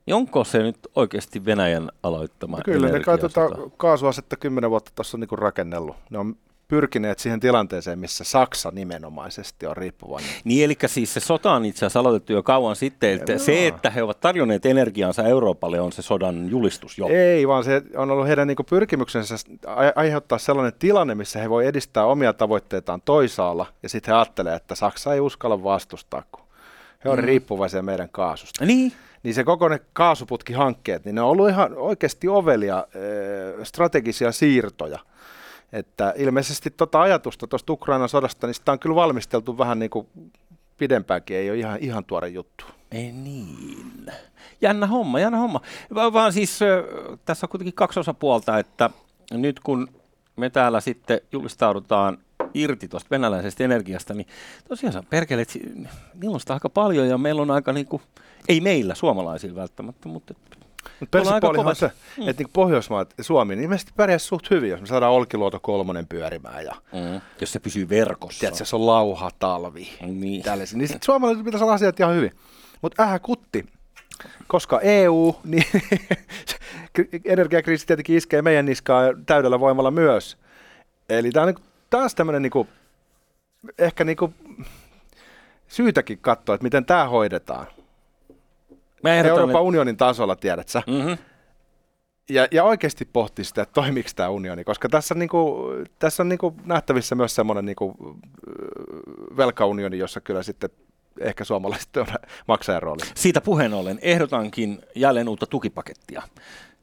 Niin 0.06 0.14
onko 0.14 0.44
se 0.44 0.62
nyt 0.62 0.78
oikeasti 0.96 1.44
Venäjän 1.44 1.90
aloittama 2.02 2.56
No 2.56 2.62
Kyllä, 2.64 2.88
ne 2.88 3.00
kai 3.00 3.18
tuota 3.18 3.40
kaasuasetta 3.76 4.36
kymmenen 4.36 4.70
vuotta 4.70 4.92
tuossa 4.94 5.16
on 5.16 5.20
niinku 5.20 5.36
rakennellut. 5.36 5.96
Ne 6.10 6.18
on 6.18 6.36
pyrkineet 6.74 7.18
siihen 7.18 7.40
tilanteeseen, 7.40 7.98
missä 7.98 8.24
Saksa 8.24 8.70
nimenomaisesti 8.70 9.66
on 9.66 9.76
riippuvainen. 9.76 10.30
Niin, 10.44 10.64
eli 10.64 10.76
siis 10.86 11.14
se 11.14 11.20
sota 11.20 11.52
on 11.52 11.64
itse 11.64 11.78
asiassa 11.78 12.00
aloitettu 12.00 12.32
jo 12.32 12.42
kauan 12.42 12.76
sitten, 12.76 13.10
että 13.10 13.38
se, 13.38 13.66
että 13.66 13.90
he 13.90 14.02
ovat 14.02 14.20
tarjonneet 14.20 14.66
energiaansa 14.66 15.22
Euroopalle, 15.22 15.80
on 15.80 15.92
se 15.92 16.02
sodan 16.02 16.50
julistus 16.50 16.98
jo. 16.98 17.06
Ei, 17.08 17.48
vaan 17.48 17.64
se 17.64 17.82
on 17.96 18.10
ollut 18.10 18.26
heidän 18.26 18.48
niinku 18.48 18.64
pyrkimyksensä 18.64 19.34
ai- 19.66 19.92
aiheuttaa 19.94 20.38
sellainen 20.38 20.72
tilanne, 20.78 21.14
missä 21.14 21.38
he 21.38 21.50
voi 21.50 21.66
edistää 21.66 22.06
omia 22.06 22.32
tavoitteitaan 22.32 23.02
toisaalla, 23.04 23.66
ja 23.82 23.88
sitten 23.88 24.12
he 24.12 24.16
ajattelee, 24.16 24.54
että 24.54 24.74
Saksa 24.74 25.14
ei 25.14 25.20
uskalla 25.20 25.62
vastustaa, 25.62 26.22
kun 26.32 26.44
he 27.04 27.10
on 27.10 27.18
mm. 27.18 27.24
riippuvaisia 27.24 27.82
meidän 27.82 28.08
kaasusta. 28.12 28.64
Niin, 28.64 28.92
Niin 29.22 29.34
se 29.34 29.44
koko 29.44 29.68
ne 29.68 29.80
kaasuputkihankkeet, 29.92 31.04
niin 31.04 31.14
ne 31.14 31.20
on 31.20 31.28
ollut 31.30 31.48
ihan 31.48 31.76
oikeasti 31.76 32.28
ovelia 32.28 32.86
strategisia 33.62 34.32
siirtoja. 34.32 34.98
Että 35.74 36.14
ilmeisesti 36.16 36.70
tota 36.70 37.00
ajatusta 37.00 37.46
tuosta 37.46 37.72
Ukrainan 37.72 38.08
sodasta, 38.08 38.46
niin 38.46 38.54
sitä 38.54 38.72
on 38.72 38.78
kyllä 38.78 38.96
valmisteltu 38.96 39.58
vähän 39.58 39.78
niin 39.78 39.90
kuin 39.90 40.06
pidempäänkin, 40.78 41.36
ei 41.36 41.50
ole 41.50 41.58
ihan, 41.58 41.78
ihan 41.80 42.04
tuore 42.04 42.28
juttu. 42.28 42.64
ei 42.92 43.12
niin. 43.12 44.06
jännä 44.60 44.86
homma, 44.86 45.20
jännä 45.20 45.38
homma. 45.38 45.60
Va- 45.94 46.12
Vaan 46.12 46.32
siis 46.32 46.60
tässä 47.24 47.46
on 47.46 47.50
kuitenkin 47.50 47.74
kaksi 47.74 48.00
osapuolta, 48.00 48.58
että 48.58 48.90
nyt 49.30 49.60
kun 49.60 49.88
me 50.36 50.50
täällä 50.50 50.80
sitten 50.80 51.20
julistaudutaan 51.32 52.18
irti 52.54 52.88
tuosta 52.88 53.10
venäläisestä 53.10 53.64
energiasta, 53.64 54.14
niin 54.14 54.26
tosiaan 54.68 55.06
perkele, 55.10 55.44
niillä 56.14 56.34
on 56.34 56.40
sitä 56.40 56.54
aika 56.54 56.68
paljon 56.68 57.08
ja 57.08 57.18
meillä 57.18 57.42
on 57.42 57.50
aika 57.50 57.72
niin 57.72 57.86
kuin, 57.86 58.02
ei 58.48 58.60
meillä 58.60 58.94
suomalaisilla 58.94 59.60
välttämättä, 59.60 60.08
mutta 60.08 60.34
On 61.42 61.54
kovat. 61.56 61.78
se, 61.78 61.86
että 62.26 62.42
niin 62.42 62.52
Pohjoismaat 62.52 63.14
ja 63.18 63.24
Suomi, 63.24 63.56
niin 63.56 63.62
ilmeisesti 63.64 63.92
pärjäisi 63.96 64.26
suht 64.26 64.50
hyvin, 64.50 64.70
jos 64.70 64.80
me 64.80 64.86
saadaan 64.86 65.12
Olkiluoto 65.12 65.60
kolmonen 65.60 66.06
pyörimään 66.06 66.64
ja 66.64 66.74
mm. 66.92 67.20
jos 67.40 67.52
se 67.52 67.58
pysyy 67.58 67.88
verkossa. 67.88 68.40
tiedätkö, 68.40 68.64
se 68.64 68.76
on 68.76 68.86
lauha 68.86 69.30
talvi. 69.38 69.88
Niin. 70.00 70.42
Tällaisia. 70.42 70.78
Niin 70.78 70.88
sit 70.88 71.02
suomalaiset 71.02 71.44
pitäisi 71.44 71.64
olla 71.64 71.74
asiat 71.74 72.00
ihan 72.00 72.14
hyvin. 72.14 72.30
Mutta 72.82 73.02
ähä 73.02 73.18
kutti, 73.18 73.66
koska 74.46 74.80
EU, 74.80 75.36
niin 75.44 75.66
energiakriisi 77.24 77.86
tietenkin 77.86 78.16
iskee 78.16 78.42
meidän 78.42 78.66
niskaan 78.66 79.24
täydellä 79.26 79.60
voimalla 79.60 79.90
myös. 79.90 80.36
Eli 81.08 81.30
tämä 81.30 81.42
on 81.42 81.46
niinku 81.46 81.62
taas 81.90 82.14
tämmöinen 82.14 82.42
niinku, 82.42 82.68
ehkä 83.78 84.04
niinku 84.04 84.34
syytäkin 85.68 86.18
katsoa, 86.18 86.54
että 86.54 86.62
miten 86.62 86.84
tämä 86.84 87.08
hoidetaan. 87.08 87.66
Mä 89.04 89.14
ehdotan, 89.14 89.38
Euroopan 89.38 89.62
unionin 89.62 89.96
tasolla, 89.96 90.36
tiedät 90.36 90.68
sä. 90.68 90.82
mm-hmm. 90.86 91.18
Ja, 92.28 92.48
ja 92.50 92.64
oikeasti 92.64 93.04
pohti 93.04 93.44
sitä, 93.44 93.62
että 93.62 93.72
toimiiko 93.72 94.08
tämä 94.16 94.28
unioni, 94.28 94.64
koska 94.64 94.88
tässä 94.88 95.14
on, 95.14 95.18
niinku, 95.18 95.72
tässä 95.98 96.22
on 96.22 96.28
niinku 96.28 96.54
nähtävissä 96.64 97.14
myös 97.14 97.34
semmoinen 97.34 97.64
niinku, 97.64 97.94
velkaunioni, 99.36 99.98
jossa 99.98 100.20
kyllä 100.20 100.42
sitten 100.42 100.70
ehkä 101.20 101.44
suomalaiset 101.44 101.96
on 101.96 102.06
maksajan 102.48 102.82
roolissa. 102.82 103.12
Siitä 103.16 103.40
puheen 103.40 103.74
ollen 103.74 103.98
ehdotankin 104.02 104.78
jälleen 104.94 105.28
uutta 105.28 105.46
tukipakettia. 105.46 106.22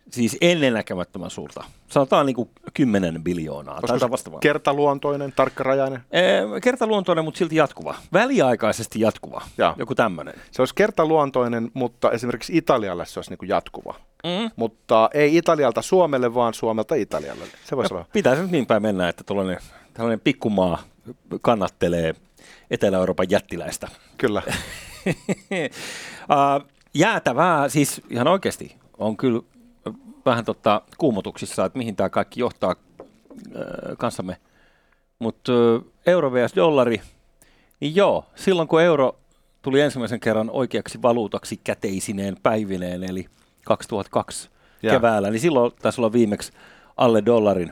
Siis 0.09 0.37
ennennäkemättömän 0.41 1.29
suurta. 1.29 1.63
Sanotaan 1.87 2.25
niin 2.25 2.35
kuin 2.35 2.49
10 2.73 3.23
biljoonaa. 3.23 3.73
Olisiko 3.73 3.87
tai 3.87 3.99
se 3.99 4.11
vastaavaa. 4.11 4.39
kertaluontoinen, 4.39 5.33
tarkkarajainen? 5.35 6.01
Ee, 6.11 6.41
Kertaluontoinen, 6.63 7.25
mutta 7.25 7.37
silti 7.37 7.55
jatkuva. 7.55 7.95
Väliaikaisesti 8.13 8.99
jatkuva. 8.99 9.41
Jaa. 9.57 9.75
Joku 9.77 9.95
tämmöinen. 9.95 10.33
Se 10.51 10.61
olisi 10.61 10.75
kertaluontoinen, 10.75 11.71
mutta 11.73 12.11
esimerkiksi 12.11 12.57
Italialle 12.57 13.05
se 13.05 13.19
olisi 13.19 13.31
niinku 13.31 13.45
jatkuva. 13.45 13.95
Mm. 14.23 14.51
Mutta 14.55 15.09
ei 15.13 15.37
Italialta 15.37 15.81
Suomelle, 15.81 16.33
vaan 16.33 16.53
Suomelta 16.53 16.95
Italialle. 16.95 17.45
Se 17.65 17.77
voisi 17.77 17.93
olla. 17.93 18.05
Pitää 18.13 18.35
se 18.35 18.41
nyt 18.41 18.51
niin 18.51 18.65
päin 18.65 18.81
mennä, 18.81 19.09
että 19.09 19.23
tuollainen, 19.23 19.57
tällainen 19.93 20.19
pikkumaa 20.19 20.83
kannattelee 21.41 22.15
Etelä-Euroopan 22.71 23.29
jättiläistä. 23.29 23.87
Kyllä. 24.17 24.41
uh, 25.05 26.67
jäätävää, 26.93 27.69
siis 27.69 28.01
ihan 28.09 28.27
oikeasti 28.27 28.81
on 28.97 29.17
kyllä 29.17 29.41
vähän 30.25 30.45
tota 30.45 30.81
kuumotuksissa, 30.97 31.65
että 31.65 31.77
mihin 31.77 31.95
tämä 31.95 32.09
kaikki 32.09 32.39
johtaa 32.39 32.75
uh, 32.99 33.07
kanssamme. 33.97 34.37
Mutta 35.19 35.51
uh, 35.53 35.85
euro 36.05 36.33
vs. 36.33 36.55
dollari, 36.55 37.01
niin 37.79 37.95
joo, 37.95 38.25
silloin 38.35 38.67
kun 38.67 38.81
euro 38.81 39.15
tuli 39.61 39.81
ensimmäisen 39.81 40.19
kerran 40.19 40.49
oikeaksi 40.49 41.01
valuutaksi 41.01 41.59
käteisineen 41.63 42.37
päivineen, 42.43 43.03
eli 43.03 43.25
2002 43.65 44.49
Jaa. 44.83 44.95
keväällä, 44.95 45.29
niin 45.29 45.39
silloin 45.39 45.71
taisi 45.81 46.01
olla 46.01 46.13
viimeksi 46.13 46.51
alle 46.97 47.25
dollarin 47.25 47.71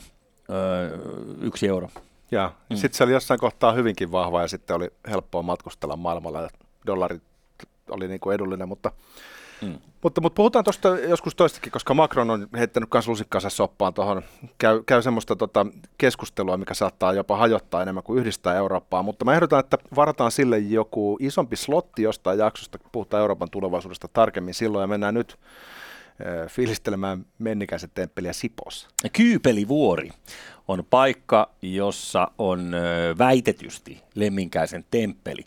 öö, 0.49 0.97
yksi 1.41 1.67
euro. 1.67 1.89
Ja 2.31 2.51
mm. 2.69 2.75
sitten 2.75 2.97
se 2.97 3.03
oli 3.03 3.11
jossain 3.11 3.39
kohtaa 3.39 3.71
hyvinkin 3.71 4.11
vahva 4.11 4.41
ja 4.41 4.47
sitten 4.47 4.75
oli 4.75 4.89
helppoa 5.09 5.41
matkustella 5.41 5.95
maailmalla 5.95 6.49
dollari 6.87 7.21
oli 7.89 8.07
niin 8.07 8.19
kuin 8.19 8.35
edullinen, 8.35 8.67
mutta, 8.67 8.91
Mm. 9.61 9.77
mutta, 10.03 10.21
mutta 10.21 10.35
puhutaan 10.35 10.65
tuosta 10.65 10.87
joskus 10.99 11.35
toistakin, 11.35 11.71
koska 11.71 11.93
Macron 11.93 12.29
on 12.29 12.47
heittänyt 12.57 12.89
myös 12.93 13.07
lusikkansa 13.07 13.49
soppaan 13.49 13.93
tuohon, 13.93 14.21
käy, 14.57 14.83
käy 14.85 15.01
semmoista 15.01 15.35
tota 15.35 15.65
keskustelua, 15.97 16.57
mikä 16.57 16.73
saattaa 16.73 17.13
jopa 17.13 17.37
hajottaa 17.37 17.81
enemmän 17.81 18.03
kuin 18.03 18.19
yhdistää 18.19 18.55
Eurooppaa, 18.55 19.03
mutta 19.03 19.25
mä 19.25 19.33
ehdotan, 19.33 19.59
että 19.59 19.77
varataan 19.95 20.31
sille 20.31 20.59
joku 20.59 21.17
isompi 21.19 21.55
slotti 21.55 22.01
jostain 22.01 22.39
jaksosta, 22.39 22.79
puhutaan 22.91 23.21
Euroopan 23.21 23.49
tulevaisuudesta 23.49 24.07
tarkemmin. 24.13 24.53
Silloin 24.53 24.83
ja 24.83 24.87
mennään 24.87 25.13
nyt 25.13 25.37
fiilistelemään 26.47 27.25
Mennikäisen 27.39 27.89
temppeliä 27.93 28.33
Sipossa. 28.33 28.87
Kyypelivuori 29.13 30.09
on 30.67 30.85
paikka, 30.89 31.49
jossa 31.61 32.31
on 32.37 32.73
ö, 32.73 33.15
väitetysti 33.17 34.03
Lemminkäisen 34.15 34.85
temppeli. 34.91 35.45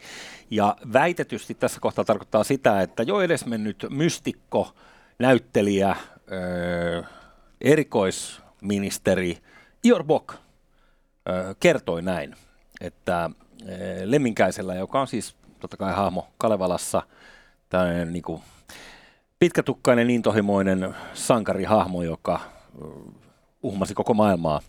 Ja 0.51 0.77
väitetysti 0.93 1.55
tässä 1.55 1.81
kohtaa 1.81 2.05
tarkoittaa 2.05 2.45
sitä, 2.45 2.83
että 2.83 3.03
jo 3.03 3.21
edesmennyt 3.21 3.87
mystikko, 3.91 4.75
näyttelijä, 5.19 5.97
ö, 6.33 7.03
erikoisministeri 7.61 9.39
Ior 9.85 10.05
Bok 10.05 10.35
kertoi 11.61 12.03
näin, 12.03 12.35
että 12.81 13.31
Lemminkäisellä, 14.05 14.75
joka 14.75 15.01
on 15.01 15.07
siis 15.07 15.35
totta 15.61 15.77
kai 15.77 15.93
hahmo 15.93 16.29
Kalevalassa, 16.39 17.03
tällainen 17.69 18.13
niin 18.13 18.23
kuin 18.23 18.43
pitkätukkainen, 19.43 20.11
intohimoinen 20.11 20.95
sankarihahmo, 21.15 22.03
joka 22.03 22.41
ö, 22.83 22.87
uhmasi 23.63 23.95
koko 23.95 24.15
maailmaa, 24.15 24.61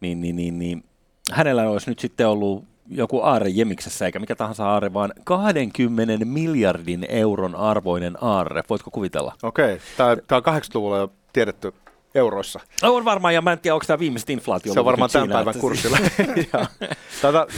niin, 0.00 0.20
niin, 0.20 0.36
niin, 0.36 0.58
niin 0.58 0.84
hänellä 1.32 1.70
olisi 1.70 1.90
nyt 1.90 1.98
sitten 1.98 2.28
ollut 2.28 2.64
joku 2.88 3.20
aarre 3.20 3.48
Jemiksessä, 3.48 4.06
eikä 4.06 4.18
mikä 4.18 4.36
tahansa 4.36 4.66
aarre, 4.68 4.92
vaan 4.92 5.12
20 5.24 6.24
miljardin 6.24 7.06
euron 7.08 7.54
arvoinen 7.54 8.16
aarre. 8.20 8.62
Voitko 8.70 8.90
kuvitella? 8.90 9.32
Okei, 9.42 9.78
tämä 9.96 10.10
on 10.10 10.42
80-luvulla 10.42 10.98
jo 10.98 11.12
tiedetty 11.32 11.74
euroissa. 12.14 12.60
No, 12.82 12.94
on 12.94 13.04
varmaan, 13.04 13.34
ja 13.34 13.42
mä 13.42 13.52
en 13.52 13.58
tiedä, 13.58 13.74
onko 13.74 13.86
tämä 13.86 13.98
viimeiset 13.98 14.30
inflaatio. 14.30 14.72
Se 14.72 14.80
on 14.80 14.86
varmaan 14.86 15.10
tämän 15.10 15.28
päivän 15.28 15.50
että- 15.50 15.60
kurssilla. 15.60 15.98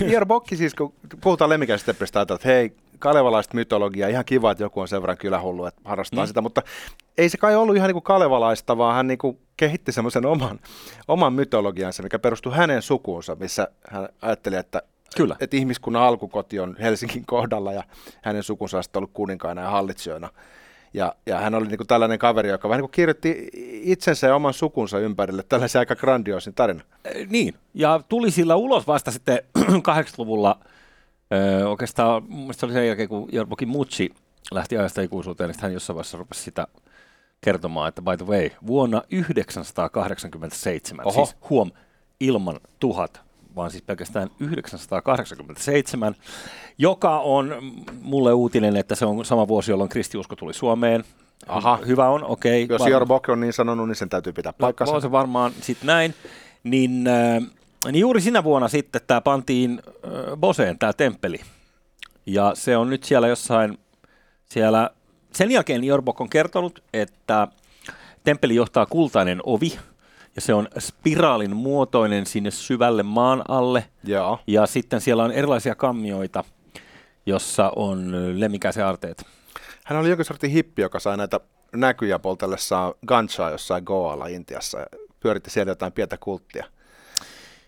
Ier 0.11 0.27
Bokki 0.27 0.57
siis, 0.57 0.75
kun 0.75 0.93
puhutaan 1.21 1.51
lemmikäisteppistä, 1.51 2.21
että 2.21 2.39
hei, 2.45 2.73
kalevalaista 2.99 3.55
mytologiaa, 3.55 4.09
ihan 4.09 4.25
kiva, 4.25 4.51
että 4.51 4.65
joku 4.65 4.81
on 4.81 4.89
sen 4.89 5.03
verran 5.03 5.19
kylähullu, 5.19 5.65
että 5.67 5.81
harrastaa 5.85 6.25
mm. 6.25 6.29
sitä, 6.29 6.41
mutta 6.41 6.63
ei 7.19 7.29
se 7.29 7.39
kai 7.39 7.57
ollut 7.57 7.77
ihan 7.77 7.89
niin 7.89 7.95
kuin 7.95 8.03
kalevalaista, 8.03 8.79
vaan 8.79 8.95
hän 8.95 9.07
niin 9.07 9.19
kuin 9.19 9.39
kehitti 9.57 9.93
semmoisen 9.93 10.27
oman, 10.27 10.61
oman 11.09 11.33
mytologiansa, 11.33 12.03
mikä 12.03 12.19
perustui 12.19 12.55
hänen 12.55 12.83
sukuunsa, 12.83 13.35
missä 13.35 13.69
hän 13.91 14.09
ajatteli, 14.23 14.57
että 14.57 14.83
Kyllä. 15.17 15.37
että 15.41 15.57
ihmiskunnan 15.57 16.03
alkukoti 16.03 16.61
on 16.61 16.77
Helsingin 16.81 17.27
kohdalla 17.27 17.73
ja 17.73 17.83
hänen 18.23 18.43
sukunsa 18.43 18.77
on 18.77 18.83
ollut 18.95 19.11
kuninkaana 19.15 19.63
ja 19.63 19.71
hallitsijoina. 19.71 20.29
Ja, 20.95 21.15
ja 21.27 21.39
hän 21.39 21.55
oli 21.55 21.67
niin 21.67 21.77
kuin 21.77 21.87
tällainen 21.87 22.19
kaveri, 22.19 22.49
joka 22.49 22.69
vähän 22.69 22.79
niin 22.79 22.89
kuin 22.89 22.95
kirjoitti 22.95 23.49
itsensä 23.83 24.27
ja 24.27 24.35
oman 24.35 24.55
sukunsa 24.55 24.99
ympärille 24.99 25.43
tällaisen 25.49 25.79
aika 25.79 25.97
grandioosin 25.97 26.55
tarina. 26.55 26.81
Eh, 27.05 27.29
Niin, 27.29 27.55
ja 27.75 28.01
tuli 28.09 28.31
sillä 28.31 28.57
ulos 28.57 28.87
vasta 28.87 29.11
sitten 29.11 29.39
80-luvulla, 29.59 30.59
ö, 31.33 31.69
oikeastaan 31.69 32.23
mun 32.29 32.41
mielestä 32.41 32.61
se 32.61 32.67
oli 32.67 32.73
sen 32.73 32.87
jälkeen, 32.87 33.09
kun 33.09 33.29
Jorbokin 33.33 33.69
Mutsi 33.69 34.15
lähti 34.51 34.79
ajasta 34.79 35.03
ikuisuuteen, 35.03 35.51
niin 35.51 35.63
hän 35.63 35.73
jossain 35.73 35.95
vaiheessa 35.95 36.19
rupesi 36.19 36.43
sitä 36.43 36.67
kertomaan, 37.41 37.89
että 37.89 38.03
by 38.03 38.17
the 38.17 38.27
way, 38.27 38.51
vuonna 38.67 39.03
987, 39.11 41.07
Oho. 41.07 41.25
siis 41.25 41.37
huom, 41.51 41.71
ilman 42.21 42.61
tuhat, 42.81 43.21
vaan 43.57 43.71
siis 43.71 43.83
pelkästään 43.83 44.29
987, 44.41 46.15
joka 46.79 47.21
on 47.21 47.55
mulle 48.03 48.33
uutinen, 48.33 48.77
että 48.77 48.95
se 48.95 49.07
on 49.07 49.25
sama 49.25 49.49
vuosi, 49.49 49.71
jolloin 49.71 49.89
kristiusko 49.91 50.37
tuli 50.37 50.55
Suomeen. 50.55 51.05
Aha. 51.47 51.79
Hyvä 51.87 52.09
on, 52.09 52.25
okei. 52.25 52.67
Jos 52.71 52.81
Varma- 52.81 52.89
Ior 52.91 53.07
Bok 53.07 53.29
on 53.29 53.41
niin 53.41 53.53
sanonut, 53.53 53.89
niin 53.89 53.97
sen 53.97 54.09
täytyy 54.09 54.33
pitää 54.33 54.53
paikkansa. 54.53 54.93
No, 54.93 54.97
on 54.97 55.03
se 55.03 55.11
varmaan 55.11 55.53
sitten 55.61 55.87
näin. 55.87 56.15
Niin, 56.65 57.07
äh, 57.09 57.43
niin 57.85 58.01
juuri 58.01 58.21
sinä 58.21 58.45
vuonna 58.45 58.69
sitten 58.69 59.01
tämä 59.07 59.21
pantiin 59.21 59.83
äh, 59.89 60.37
Boseen, 60.37 60.79
tämä 60.79 60.93
temppeli. 60.93 61.41
Ja 62.27 62.53
se 62.55 62.77
on 62.77 62.91
nyt 62.91 63.05
siellä 63.05 63.29
jossain, 63.29 63.79
siellä, 64.51 64.91
sen 65.33 65.51
jälkeen 65.51 65.85
Jorbok 65.85 66.21
on 66.21 66.29
kertonut, 66.29 66.83
että 66.93 67.49
temppeli 68.25 68.55
johtaa 68.55 68.87
kultainen 68.87 69.41
ovi, 69.45 69.79
ja 70.37 70.43
se 70.43 70.55
on 70.55 70.69
spiraalin 70.79 71.57
muotoinen 71.57 72.27
sinne 72.27 72.51
syvälle 72.51 73.03
maan 73.03 73.43
alle. 73.49 73.85
Joo. 74.05 74.39
Ja 74.47 74.67
sitten 74.67 75.01
siellä 75.01 75.25
on 75.25 75.33
erilaisia 75.33 75.75
kammioita, 75.75 76.45
jossa 77.27 77.73
on 77.77 78.13
lemmikäisen 78.41 78.87
arteet. 78.87 79.27
Hän 79.85 79.99
oli 79.99 80.11
jokin 80.11 80.25
sortin 80.25 80.51
hippi, 80.51 80.83
joka 80.83 81.01
sai 81.01 81.17
näitä 81.17 81.41
näkyjä 81.73 82.19
poltellessaan 82.19 82.95
ganchaa 83.07 83.51
jossain 83.51 83.85
Goalla 83.85 84.27
Intiassa 84.27 84.79
ja 84.79 84.87
pyöritti 85.21 85.51
siellä 85.51 85.71
jotain 85.71 85.93
pientä 85.93 86.17
kulttia. 86.17 86.65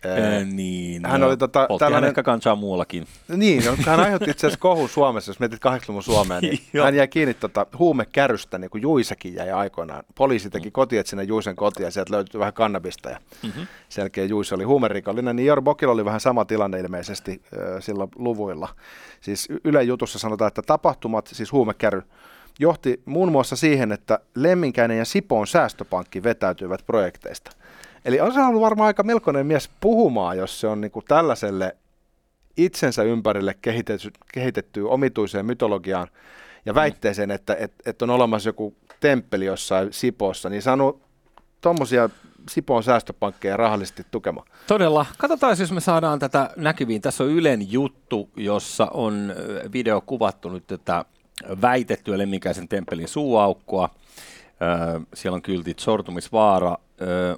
Ää, 0.04 0.44
niin, 0.44 1.06
hän 1.06 1.20
no, 1.20 1.26
oli 1.26 1.36
tota, 1.36 1.68
tällainen- 1.78 2.08
ehkä 2.08 2.22
kanchaa 2.22 2.56
muuallakin. 2.56 3.06
Niin, 3.36 3.64
no, 3.64 3.76
hän 3.86 4.00
aiheutti 4.00 4.30
itse 4.30 4.46
asiassa 4.46 4.60
kohun 4.60 4.88
Suomessa, 4.88 5.30
jos 5.30 5.40
mietit 5.40 5.60
80-luvun 5.66 6.02
Suomea, 6.02 6.40
niin 6.40 6.58
hän 6.84 6.94
jäi 6.94 7.08
kiinni 7.08 7.34
tota, 7.34 7.66
huumekärystä, 7.78 8.58
niin 8.58 8.70
kuin 8.70 8.82
Juisakin 8.82 9.34
jäi 9.34 9.50
aikoinaan. 9.50 10.04
Poliisi 10.14 10.50
teki 10.50 10.70
kotietsinnän 10.70 11.28
Juisen 11.28 11.56
kotiin 11.56 11.84
ja 11.84 11.90
sieltä 11.90 12.14
löytyi 12.14 12.38
vähän 12.40 12.52
kannabista 12.52 13.10
ja 13.10 13.18
Mhm. 13.42 13.60
sen 13.88 14.02
jälkeen 14.02 14.28
Juise 14.28 14.54
oli 14.54 14.64
huumerikollinen. 14.64 15.36
Niin 15.36 15.46
Jor 15.46 15.62
Bokilla 15.62 15.92
oli 15.92 16.04
vähän 16.04 16.20
sama 16.20 16.44
tilanne 16.44 16.80
ilmeisesti 16.80 17.30
äh, 17.32 17.60
silloin 17.80 18.10
luvuilla. 18.16 18.68
Siis 19.20 19.48
Yle 19.64 19.82
jutussa 19.82 20.18
sanotaan, 20.18 20.48
että 20.48 20.62
tapahtumat, 20.62 21.26
siis 21.26 21.52
huumekäry, 21.52 22.02
johti 22.58 23.02
muun 23.04 23.32
muassa 23.32 23.56
siihen, 23.56 23.92
että 23.92 24.18
Lemminkäinen 24.34 24.98
ja 24.98 25.04
Sipoon 25.04 25.46
säästöpankki 25.46 26.22
vetäytyivät 26.22 26.86
projekteista. 26.86 27.50
Eli 28.04 28.20
on 28.20 28.32
se 28.32 28.40
ollut 28.40 28.62
varmaan 28.62 28.86
aika 28.86 29.02
melkoinen 29.02 29.46
mies 29.46 29.70
puhumaan, 29.80 30.38
jos 30.38 30.60
se 30.60 30.66
on 30.66 30.80
niin 30.80 30.90
kuin 30.90 31.04
tällaiselle 31.08 31.76
itsensä 32.56 33.02
ympärille 33.02 33.54
kehitetty, 33.62 34.10
kehitettyä 34.32 34.88
omituiseen 34.88 35.46
mytologiaan 35.46 36.08
ja 36.66 36.74
väitteeseen, 36.74 37.30
että, 37.30 37.56
että, 37.60 37.90
että 37.90 38.04
on 38.04 38.10
olemassa 38.10 38.48
joku 38.48 38.74
temppeli 39.00 39.44
jossain 39.44 39.92
Sipoossa, 39.92 40.48
niin 40.48 40.62
saanut 40.62 41.02
tuommoisia 41.60 42.10
Sipoon 42.48 42.82
säästöpankkeja 42.82 43.56
rahallisesti 43.56 44.06
tukemaan. 44.10 44.46
Todella. 44.66 45.06
Katsotaan, 45.18 45.56
jos 45.60 45.72
me 45.72 45.80
saadaan 45.80 46.18
tätä 46.18 46.50
näkyviin. 46.56 47.02
Tässä 47.02 47.24
on 47.24 47.30
Ylen 47.30 47.72
juttu, 47.72 48.30
jossa 48.36 48.86
on 48.94 49.34
ö, 49.36 49.68
video 49.72 50.00
kuvattu 50.00 50.48
nyt 50.48 50.66
tätä 50.66 51.04
väitettyä 51.62 52.18
lemminkäisen 52.18 52.68
temppelin 52.68 53.08
suuaukkoa. 53.08 53.90
Ö, 54.96 55.00
Siellä 55.14 55.36
on 55.36 55.42
kyltit 55.42 55.78
sortumisvaara, 55.78 56.76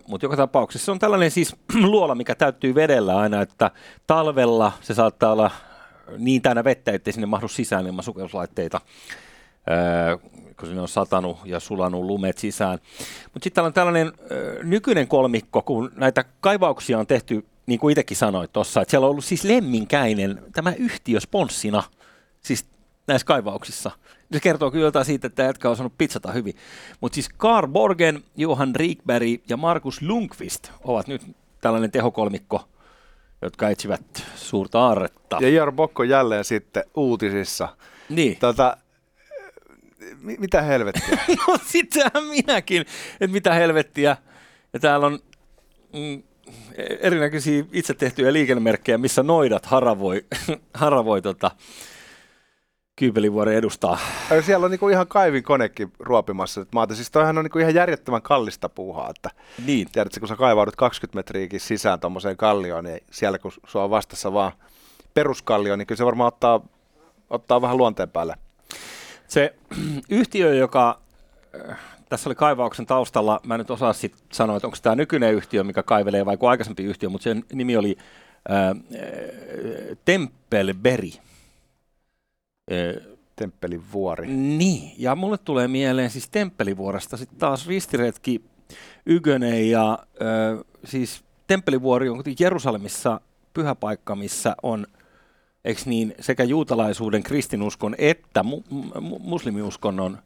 mutta 0.06 0.24
joka 0.24 0.36
tapauksessa 0.36 0.84
se 0.84 0.90
on 0.90 0.98
tällainen 0.98 1.30
siis 1.30 1.56
luola, 1.82 2.14
mikä 2.14 2.34
täyttyy 2.34 2.74
vedellä 2.74 3.18
aina, 3.18 3.42
että 3.42 3.70
talvella 4.06 4.72
se 4.80 4.94
saattaa 4.94 5.32
olla 5.32 5.50
niin 6.18 6.42
täynnä 6.42 6.64
vettä, 6.64 6.92
ettei 6.92 7.12
sinne 7.12 7.26
mahdu 7.26 7.48
sisään 7.48 7.86
ilman 7.86 8.04
sukelluslaitteita, 8.04 8.80
Ö, 9.70 10.18
kun 10.58 10.68
sinne 10.68 10.82
on 10.82 10.88
satanut 10.88 11.38
ja 11.44 11.60
sulanut 11.60 12.04
lumet 12.04 12.38
sisään. 12.38 12.78
Mutta 13.32 13.44
sitten 13.44 13.52
täällä 13.54 13.66
on 13.66 13.72
tällainen 13.72 14.12
ö, 14.30 14.60
nykyinen 14.62 15.08
kolmikko, 15.08 15.62
kun 15.62 15.92
näitä 15.96 16.24
kaivauksia 16.40 16.98
on 16.98 17.06
tehty, 17.06 17.46
niin 17.66 17.80
kuin 17.80 17.92
itsekin 17.92 18.16
sanoit 18.16 18.52
tuossa, 18.52 18.80
että 18.80 18.90
siellä 18.90 19.04
on 19.04 19.10
ollut 19.10 19.24
siis 19.24 19.44
lemminkäinen 19.44 20.42
tämä 20.52 20.72
yhtiö 20.72 21.20
sponssina, 21.20 21.82
siis 22.40 22.66
näissä 23.07 23.26
kaivauksissa. 23.26 23.90
Se 24.33 24.40
kertoo 24.40 24.71
kyllä 24.71 24.85
jotain 24.85 25.04
siitä, 25.04 25.26
että 25.26 25.42
jätkä 25.42 25.69
on 25.69 25.73
osannut 25.73 25.99
pizzata 25.99 26.33
hyvin. 26.33 26.54
Mutta 27.00 27.14
siis 27.14 27.28
Karl 27.37 27.69
Borgen, 27.69 28.23
Johan 28.37 28.76
Rikberg 28.76 29.40
ja 29.49 29.57
Markus 29.57 30.02
Lundqvist 30.02 30.71
ovat 30.85 31.07
nyt 31.07 31.23
tällainen 31.61 31.90
tehokolmikko, 31.90 32.69
jotka 33.42 33.69
etsivät 33.69 34.02
suurta 34.35 34.80
aarretta. 34.80 35.38
Ja 35.40 35.49
Iar 35.49 35.73
Bokko 35.73 36.02
jälleen 36.02 36.45
sitten 36.45 36.85
uutisissa. 36.95 37.69
Niin. 38.09 38.37
Tota, 38.37 38.76
mi- 40.21 40.37
mitä 40.38 40.62
helvettiä? 40.62 41.19
No 41.49 41.59
sitähän 41.66 42.25
minäkin, 42.25 42.80
että 43.21 43.33
mitä 43.33 43.54
helvettiä. 43.54 44.16
Ja 44.73 44.80
täällä 44.80 45.07
on 45.07 45.19
mm, 45.92 46.23
erinäköisiä 47.00 47.64
itse 47.73 47.95
tehtyjä 47.95 48.33
liikennemerkkejä, 48.33 48.99
missä 48.99 49.23
noidat 49.23 49.66
haravoi, 49.66 50.25
haravoi 50.75 51.23
tota, 51.23 51.50
Kyypelivuoren 53.00 53.54
edustaa. 53.57 53.99
Ja 54.30 54.42
Siellä 54.42 54.64
on 54.64 54.71
niinku 54.71 54.88
ihan 54.88 55.07
kaivin 55.09 55.42
konekin 55.42 55.92
ruopimassa. 55.99 56.66
Mä 56.75 56.80
ajattelin, 56.80 56.97
siis 56.97 57.11
toihan 57.11 57.38
on 57.38 57.45
niinku 57.45 57.59
ihan 57.59 57.75
järjettömän 57.75 58.23
kallista 58.23 58.69
puuhaa. 58.69 59.11
Että, 59.11 59.30
Niin. 59.66 59.88
tiedätkö, 59.92 60.21
kun 60.21 60.28
sä 60.28 60.37
kaivaudut 60.37 60.76
20 60.76 61.19
metriäkin 61.19 61.61
sisään 61.61 62.00
tuommoiseen 62.00 62.37
kallioon, 62.37 62.85
niin 62.85 63.00
siellä 63.11 63.38
kun 63.38 63.52
sua 63.66 63.85
on 63.85 63.90
vastassa 63.90 64.33
vaan 64.33 64.52
peruskallio, 65.14 65.76
niin 65.76 65.87
kyllä 65.87 65.97
se 65.97 66.04
varmaan 66.04 66.28
ottaa, 66.28 66.61
ottaa 67.30 67.62
vähän 67.62 67.76
luonteen 67.76 68.11
päälle. 68.11 68.35
Se 69.28 69.54
yhtiö, 70.11 70.54
joka 70.54 71.00
äh, 71.71 71.78
tässä 72.09 72.28
oli 72.28 72.35
kaivauksen 72.35 72.87
taustalla, 72.87 73.40
mä 73.47 73.54
en 73.54 73.59
nyt 73.59 73.71
osaa 73.71 73.92
sit 73.92 74.14
sanoa, 74.33 74.57
että 74.57 74.66
onko 74.66 74.78
tämä 74.83 74.97
nykyinen 74.97 75.35
yhtiö, 75.35 75.64
mikä 75.64 75.83
kaivelee 75.83 76.26
vai 76.26 76.35
joku 76.35 76.47
aikaisempi 76.47 76.85
yhtiö, 76.85 77.09
mutta 77.09 77.25
sen 77.25 77.45
nimi 77.52 77.76
oli 77.76 77.97
äh, 78.50 78.69
äh, 78.69 78.76
Temppelberry. 80.04 81.09
Äh, 81.09 81.29
Temppelin 83.36 83.82
vuori. 83.92 84.26
Niin, 84.28 84.92
ja 84.98 85.14
mulle 85.14 85.38
tulee 85.38 85.68
mieleen 85.68 86.10
siis 86.10 86.28
Temppelivuoresta 86.28 87.16
sitten 87.16 87.38
taas 87.38 87.66
ristiretki 87.66 88.44
Ykönen 89.06 89.70
ja 89.70 89.99
ö, 90.23 90.64
siis 90.84 91.25
Temppelivuori 91.47 92.08
on 92.08 92.16
kuitenkin 92.16 92.45
Jerusalemissa 92.45 93.21
pyhä 93.54 93.75
paikka, 93.75 94.16
missä 94.16 94.56
on 94.62 94.86
eikö 95.64 95.80
niin, 95.84 96.14
sekä 96.21 96.45
juutalaisuuden, 96.45 97.23
kristinuskon 97.23 97.95
että 97.99 98.42
mu- 98.42 98.75
mu- 98.97 99.18
muslimiuskonnon 99.18 100.18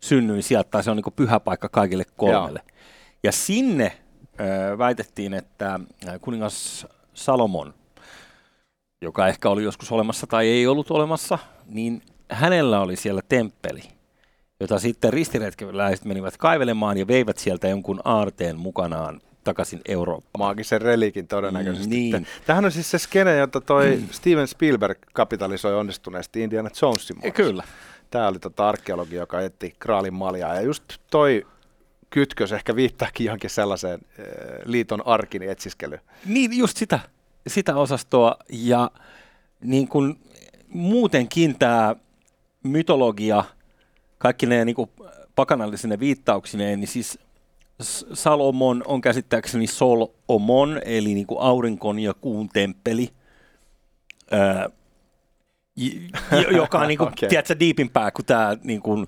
synnyin 0.00 0.42
sieltä, 0.42 0.70
tai 0.70 0.84
se 0.84 0.90
on 0.90 0.96
niin 0.96 1.12
pyhä 1.16 1.40
paikka 1.40 1.68
kaikille 1.68 2.04
kolmelle. 2.16 2.60
Ja 3.22 3.32
sinne 3.32 3.92
ö, 4.40 4.78
väitettiin, 4.78 5.34
että 5.34 5.80
kuningas 6.20 6.86
Salomon, 7.14 7.74
joka 9.02 9.28
ehkä 9.28 9.50
oli 9.50 9.62
joskus 9.62 9.92
olemassa 9.92 10.26
tai 10.26 10.48
ei 10.48 10.66
ollut 10.66 10.90
olemassa, 10.90 11.38
niin 11.66 12.02
hänellä 12.30 12.80
oli 12.80 12.96
siellä 12.96 13.20
temppeli, 13.28 13.82
jota 14.60 14.78
sitten 14.78 15.12
ristiretkeläiset 15.12 16.04
menivät 16.04 16.36
kaivelemaan 16.36 16.98
ja 16.98 17.06
veivät 17.06 17.38
sieltä 17.38 17.68
jonkun 17.68 18.00
aarteen 18.04 18.58
mukanaan 18.58 19.20
takaisin 19.44 19.80
Eurooppaan. 19.88 20.38
Maagisen 20.38 20.82
reliikin 20.82 21.28
todennäköisesti. 21.28 21.86
Mm, 21.86 21.90
niin. 21.90 22.26
Tämähän 22.46 22.64
on 22.64 22.72
siis 22.72 22.90
se 22.90 22.98
skene, 22.98 23.36
jota 23.36 23.60
toi 23.60 23.96
mm. 23.96 24.08
Steven 24.10 24.48
Spielberg 24.48 24.98
kapitalisoi 25.12 25.74
onnistuneesti 25.74 26.42
Indiana 26.42 26.70
Jonesin 26.82 27.16
muodossa. 27.16 27.42
Kyllä. 27.42 27.64
Tämä 28.10 28.28
oli 28.28 28.38
tota 28.38 28.68
arkeologi, 28.68 29.14
joka 29.14 29.40
etti 29.40 29.74
kraalin 29.78 30.14
maljaa. 30.14 30.54
Ja 30.54 30.60
just 30.60 30.84
toi 31.10 31.46
kytkös 32.10 32.52
ehkä 32.52 32.76
viittaakin 32.76 33.24
johonkin 33.24 33.50
sellaiseen 33.50 34.00
äh, 34.18 34.26
liiton 34.64 35.06
arkin 35.06 35.42
etsiskelyyn. 35.42 36.00
Niin, 36.26 36.58
just 36.58 36.76
sitä, 36.76 37.00
sitä 37.46 37.76
osastoa. 37.76 38.36
Ja 38.50 38.90
niin 39.60 39.88
kuin 39.88 40.20
muutenkin 40.68 41.58
tämä 41.58 41.96
mytologia, 42.62 43.44
kaikki 44.18 44.46
ne 44.46 44.64
niin 44.64 44.76
kuin 44.76 44.90
pakanallisine 45.36 45.98
viittauksineen, 45.98 46.80
niin 46.80 46.88
siis 46.88 47.18
Salomon 48.12 48.82
on 48.86 49.00
käsittääkseni 49.00 49.66
Solomon, 49.66 50.80
eli 50.84 51.14
niin 51.14 51.26
kuin 51.26 51.40
aurinkon 51.40 51.98
ja 51.98 52.14
kuun 52.14 52.48
temppeli, 52.48 53.08
öö, 54.32 54.68
joka 56.50 56.78
on 56.78 56.88
niin 56.88 56.98
kuin, 56.98 57.08
okay. 57.12 57.28
tiedätkö, 57.28 57.56
diipimpää 57.60 58.10
kuin 58.10 58.26
tämä 58.26 58.56
niin 58.64 58.82
kuin 58.82 59.06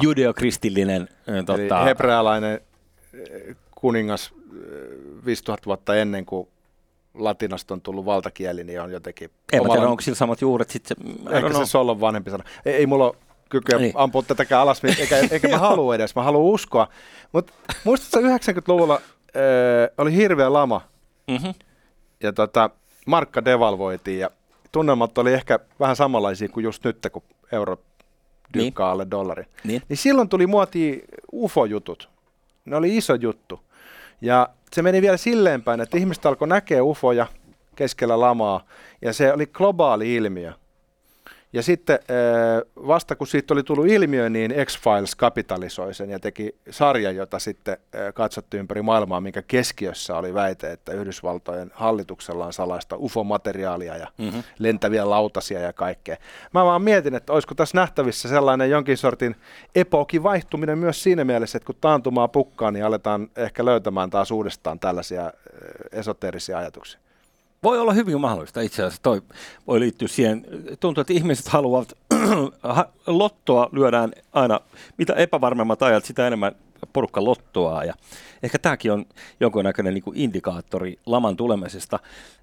judeokristillinen 0.00 1.08
Eli 1.26 1.44
tota, 1.44 1.84
hebrealainen 1.84 2.60
kuningas 3.70 4.32
äh, 4.34 5.24
5000 5.24 5.66
vuotta 5.66 5.96
ennen 5.96 6.26
kuin 6.26 6.48
latinasta 7.14 7.74
on 7.74 7.80
tullut 7.80 8.04
valtakieli, 8.04 8.64
niin 8.64 8.80
on 8.80 8.92
jotenkin... 8.92 9.30
en 9.52 9.62
mä 9.62 9.68
tiedä, 9.68 9.80
omalla- 9.82 9.90
onko 9.90 10.00
sillä 10.00 10.16
samat 10.16 10.40
juuret 10.40 10.70
sitten. 10.70 10.96
Ehkä 11.30 11.52
se 11.52 11.66
Sol 11.66 11.88
on 11.88 12.00
vanhempi 12.00 12.30
sana. 12.30 12.44
Ei, 12.66 12.74
ei 12.74 12.86
mulla 12.86 13.04
ole 13.04 13.14
kykyä 13.48 13.76
Niin. 13.78 13.82
niin. 13.82 13.92
ampua 13.96 14.22
tätäkään 14.22 14.62
alas, 14.62 14.82
eikä, 15.00 15.16
eikä 15.30 15.48
mä 15.48 15.58
halua 15.58 15.94
edes, 15.94 16.14
mä 16.16 16.22
haluan 16.22 16.44
uskoa. 16.54 16.88
Mutta 17.32 17.52
muistatko 17.84 18.28
90-luvulla 18.28 18.94
äh, 18.94 19.00
oli 19.98 20.14
hirveä 20.14 20.52
lama 20.52 20.80
Mm-hmm. 21.28 21.54
ja 22.22 22.32
tota, 22.32 22.70
markka 23.06 23.44
devalvoitiin 23.44 24.18
ja 24.18 24.30
tunnelmat 24.72 25.18
oli 25.18 25.32
ehkä 25.32 25.58
vähän 25.80 25.96
samanlaisia 25.96 26.48
kuin 26.48 26.64
just 26.64 26.84
nyt, 26.84 26.98
kun 27.12 27.22
euro 27.52 27.76
dynkkaa 28.54 28.90
alle 28.90 29.06
dollari. 29.10 29.44
Niin. 29.64 29.82
Niin 29.88 29.96
silloin 29.96 30.28
tuli 30.28 30.46
muotiin 30.46 31.02
UFO-jutut. 31.32 32.08
Ne 32.64 32.76
oli 32.76 32.96
iso 32.96 33.14
juttu. 33.14 33.60
Ja 34.20 34.48
se 34.72 34.82
meni 34.82 35.02
vielä 35.02 35.16
silleen 35.16 35.62
päin, 35.62 35.80
että 35.80 35.98
ihmiset 35.98 36.26
alkoi 36.26 36.48
näkeä 36.48 36.82
UFOja 36.82 37.26
keskellä 37.76 38.20
lamaa, 38.20 38.64
ja 39.02 39.12
se 39.12 39.32
oli 39.32 39.46
globaali 39.46 40.14
ilmiö. 40.14 40.52
Ja 41.52 41.62
sitten 41.62 41.98
äh, 42.02 42.86
vasta 42.86 43.16
kun 43.16 43.26
siitä 43.26 43.54
oli 43.54 43.62
tullut 43.62 43.86
ilmiö, 43.86 44.28
niin 44.30 44.54
X-Files 44.64 45.14
kapitalisoi 45.16 45.94
sen 45.94 46.10
ja 46.10 46.20
teki 46.20 46.56
sarjan, 46.70 47.16
jota 47.16 47.38
sitten 47.38 47.76
äh, 47.94 48.14
katsottiin 48.14 48.58
ympäri 48.58 48.82
maailmaa, 48.82 49.20
minkä 49.20 49.42
keskiössä 49.42 50.16
oli 50.16 50.34
väite, 50.34 50.72
että 50.72 50.92
Yhdysvaltojen 50.92 51.70
hallituksella 51.74 52.46
on 52.46 52.52
salaista 52.52 52.96
UFO-materiaalia 52.96 53.96
ja 53.96 54.06
Mm-hmm. 54.18 54.42
lentäviä 54.58 55.10
lautasia 55.10 55.60
ja 55.60 55.72
kaikkea. 55.72 56.16
Mä 56.54 56.64
vaan 56.64 56.82
mietin, 56.82 57.14
että 57.14 57.32
olisiko 57.32 57.54
tässä 57.54 57.78
nähtävissä 57.78 58.28
sellainen 58.28 58.70
jonkin 58.70 58.96
sortin 58.96 59.36
epokin 59.74 60.22
vaihtuminen 60.22 60.78
myös 60.78 61.02
siinä 61.02 61.24
mielessä, 61.24 61.56
että 61.56 61.66
kun 61.66 61.74
taantumaa 61.80 62.28
pukkaa, 62.28 62.70
niin 62.70 62.84
aletaan 62.84 63.28
ehkä 63.36 63.64
löytämään 63.64 64.10
taas 64.10 64.30
uudestaan 64.30 64.80
tällaisia 64.80 65.24
äh, 65.24 65.32
esoteerisia 65.92 66.58
ajatuksia. 66.58 67.00
Voi 67.62 67.78
olla 67.78 67.92
hyvin 67.92 68.20
mahdollista 68.20 68.60
itse 68.60 68.82
asiassa. 68.82 69.02
Toi 69.02 69.22
voi 69.66 69.80
liittyä 69.80 70.08
siihen. 70.08 70.46
Tuntuu, 70.80 71.00
että 71.00 71.12
ihmiset 71.12 71.48
haluavat, 71.48 71.92
ha- 72.62 72.88
lottoa 73.06 73.68
lyödään 73.72 74.12
aina, 74.32 74.60
mitä 74.98 75.12
epävarmemmat 75.12 75.82
ajat, 75.82 76.04
sitä 76.04 76.26
enemmän 76.26 76.52
porukka 76.92 77.24
lottoa. 77.24 77.84
Ja 77.84 77.94
ehkä 78.42 78.58
tämäkin 78.58 78.92
on 78.92 79.06
jonkunnäköinen 79.40 79.94
niin 79.94 80.04
indikaattori 80.14 80.98
laman 81.06 81.36
tulemisesta. 81.36 81.98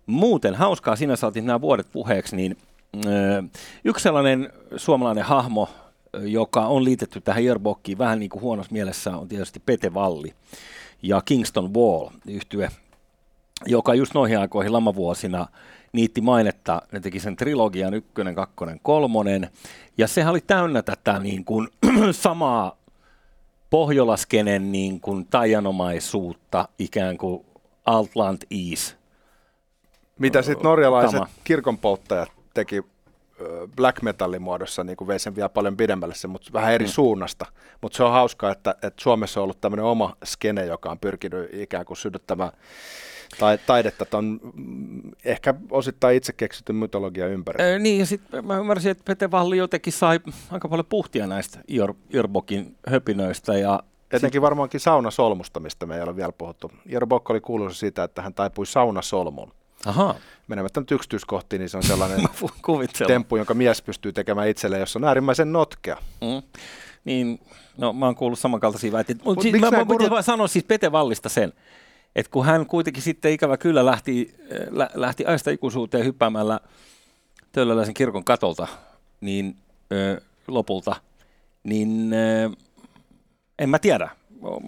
Muuten 0.06 0.56
hauskaa, 0.56 0.96
sinä 0.96 1.16
saatit 1.16 1.46
nämä 1.46 1.62
vuodet 1.62 1.88
puheeksi, 1.92 2.36
niin 2.36 2.58
ö, 3.06 3.44
yksi 3.84 4.04
sellainen 4.04 4.50
suomalainen 4.76 5.24
hahmo, 5.24 5.70
ö, 6.16 6.28
joka 6.28 6.68
on 6.68 6.84
liitetty 6.84 7.22
tähän 7.22 7.44
Yearbookiin 7.44 7.98
vähän 7.98 8.20
niin 8.20 8.30
kuin 8.30 8.42
huonossa 8.42 8.74
mielessä, 8.74 9.18
on 9.18 9.28
tietysti 9.28 9.62
Pete 9.66 9.94
Valli 9.94 10.34
ja 11.02 11.22
Kingston 11.26 11.74
Wall 11.74 12.10
yhtye 12.28 12.70
joka 13.66 13.94
just 13.94 14.14
noihin 14.14 14.40
aikoihin 14.40 14.74
lamavuosina 14.74 15.48
niitti 15.94 16.22
mainetta. 16.22 16.82
Ne 16.92 17.00
teki 17.00 17.20
sen 17.20 17.36
trilogian 17.36 17.94
ykkönen, 17.94 18.36
kakkonen, 18.36 18.80
kolmonen. 18.84 19.50
Ja 19.98 20.08
sehän 20.08 20.32
oli 20.32 20.42
täynnä 20.42 20.82
tätä 20.82 21.20
niin 21.20 21.46
kuin 21.46 21.68
samaa 22.12 22.78
pohjolaskenen 23.70 24.72
niin 24.72 25.00
kuin 25.02 25.26
taianomaisuutta 25.26 26.68
ikään 26.80 27.18
kuin 27.18 27.46
Outland 27.86 28.42
Ease. 28.52 28.96
Mitä 30.20 30.42
sitten 30.42 30.64
norjalaiset 30.64 31.20
Kama. 31.20 31.30
kirkonpolttajat 31.44 32.32
teki 32.54 32.84
black 33.76 34.02
metallin 34.02 34.42
muodossa, 34.42 34.84
niin 34.84 34.98
kuin 34.98 35.08
vei 35.08 35.20
sen 35.20 35.36
vielä 35.36 35.50
paljon 35.50 35.78
pidemmälle 35.78 36.16
se, 36.16 36.28
mutta 36.28 36.54
vähän 36.54 36.74
eri 36.74 36.86
mm. 36.86 36.90
suunnasta. 36.90 37.46
Mutta 37.82 37.96
se 37.96 38.04
on 38.04 38.12
hauskaa, 38.12 38.52
että, 38.52 38.72
että 38.72 39.04
Suomessa 39.04 39.40
on 39.40 39.44
ollut 39.44 39.62
tämmöinen 39.62 39.86
oma 39.86 40.16
skene, 40.26 40.66
joka 40.66 40.92
on 40.92 41.00
pyrkinyt 41.00 41.54
ikään 41.54 41.86
kuin 41.86 41.98
sydyttämään 41.98 42.52
tai, 43.40 43.58
taidetta 43.58 44.06
mm, 44.22 45.02
ehkä 45.26 45.54
osittain 45.72 46.18
itse 46.18 46.34
keksityn 46.34 46.76
mytologian 46.76 47.30
ympäri. 47.30 47.64
Öö, 47.64 47.80
niin, 47.80 48.00
ja 48.00 48.06
sitten 48.06 48.46
mä 48.46 48.58
ymmärsin, 48.58 48.92
että 48.92 49.04
Pete 49.06 49.32
Valli 49.32 49.58
jotenkin 49.58 49.94
sai 49.94 50.20
aika 50.52 50.68
paljon 50.68 50.86
puhtia 50.86 51.28
näistä 51.28 51.60
Ior, 51.68 51.94
Iorbokin 52.14 52.76
höpinöistä. 52.88 53.58
Ja 53.58 53.84
Etenkin 54.12 54.42
varmaankin 54.42 54.80
saunasolmusta, 54.80 55.60
mistä 55.60 55.86
me 55.86 55.96
ei 55.96 56.02
ole 56.02 56.16
vielä 56.16 56.32
puhuttu. 56.32 56.72
Jero 56.86 57.08
oli 57.30 57.42
kuuluisa 57.42 57.80
siitä, 57.80 58.04
että 58.04 58.22
hän 58.22 58.34
taipui 58.34 58.66
saunasolmuun. 58.66 59.52
Ahaa, 59.86 60.16
Menemättä 60.48 60.80
nyt 60.80 60.92
yksityiskohtiin, 60.92 61.60
niin 61.60 61.70
se 61.70 61.78
on 61.78 61.84
sellainen 61.84 62.22
mä 62.42 63.08
temppu, 63.08 63.38
jonka 63.38 63.54
mies 63.54 63.82
pystyy 63.82 64.14
tekemään 64.14 64.48
itselleen, 64.48 64.80
jos 64.80 64.96
on 64.96 65.04
äärimmäisen 65.04 65.54
notkea. 65.54 65.98
Mm. 66.22 66.60
Niin, 67.06 67.40
no 67.78 67.94
mä 67.94 68.06
oon 68.06 68.16
kuullut 68.16 68.40
samankaltaisia 68.40 68.92
väitteitä. 68.92 69.22
Mutta 69.24 69.38
Mut 69.38 69.52
siis, 69.52 69.62
mä, 69.62 69.72
mä 69.72 69.84
kurut- 69.84 70.10
vaan 70.10 70.24
sanoa 70.24 70.48
siis 70.48 70.66
Pete 70.66 70.92
Vallista 70.92 71.30
sen, 71.30 71.54
että 72.18 72.32
kun 72.32 72.46
hän 72.46 72.66
kuitenkin 72.66 73.04
sitten 73.04 73.32
ikävä 73.32 73.58
kyllä 73.58 73.86
lähti, 73.86 74.36
äh, 74.42 74.68
lä, 74.72 74.90
lähti 74.94 75.26
aista 75.26 75.52
ikuisuuteen 75.52 76.06
hyppäämällä 76.06 76.60
Töölöläisen 77.52 77.94
kirkon 77.94 78.24
katolta, 78.24 78.68
niin 79.22 79.56
ö, 79.92 80.22
lopulta, 80.48 80.96
niin 81.64 82.14
ö, 82.14 82.50
en 83.60 83.70
mä 83.70 83.80
tiedä, 83.80 84.10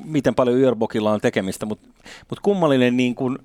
miten 0.06 0.36
paljon 0.36 0.60
Iorbokilla 0.60 1.12
on 1.12 1.22
tekemistä, 1.22 1.66
mutta 1.66 1.88
mut 2.30 2.40
kummallinen 2.40 2.98
niin 2.98 3.16
kun 3.16 3.40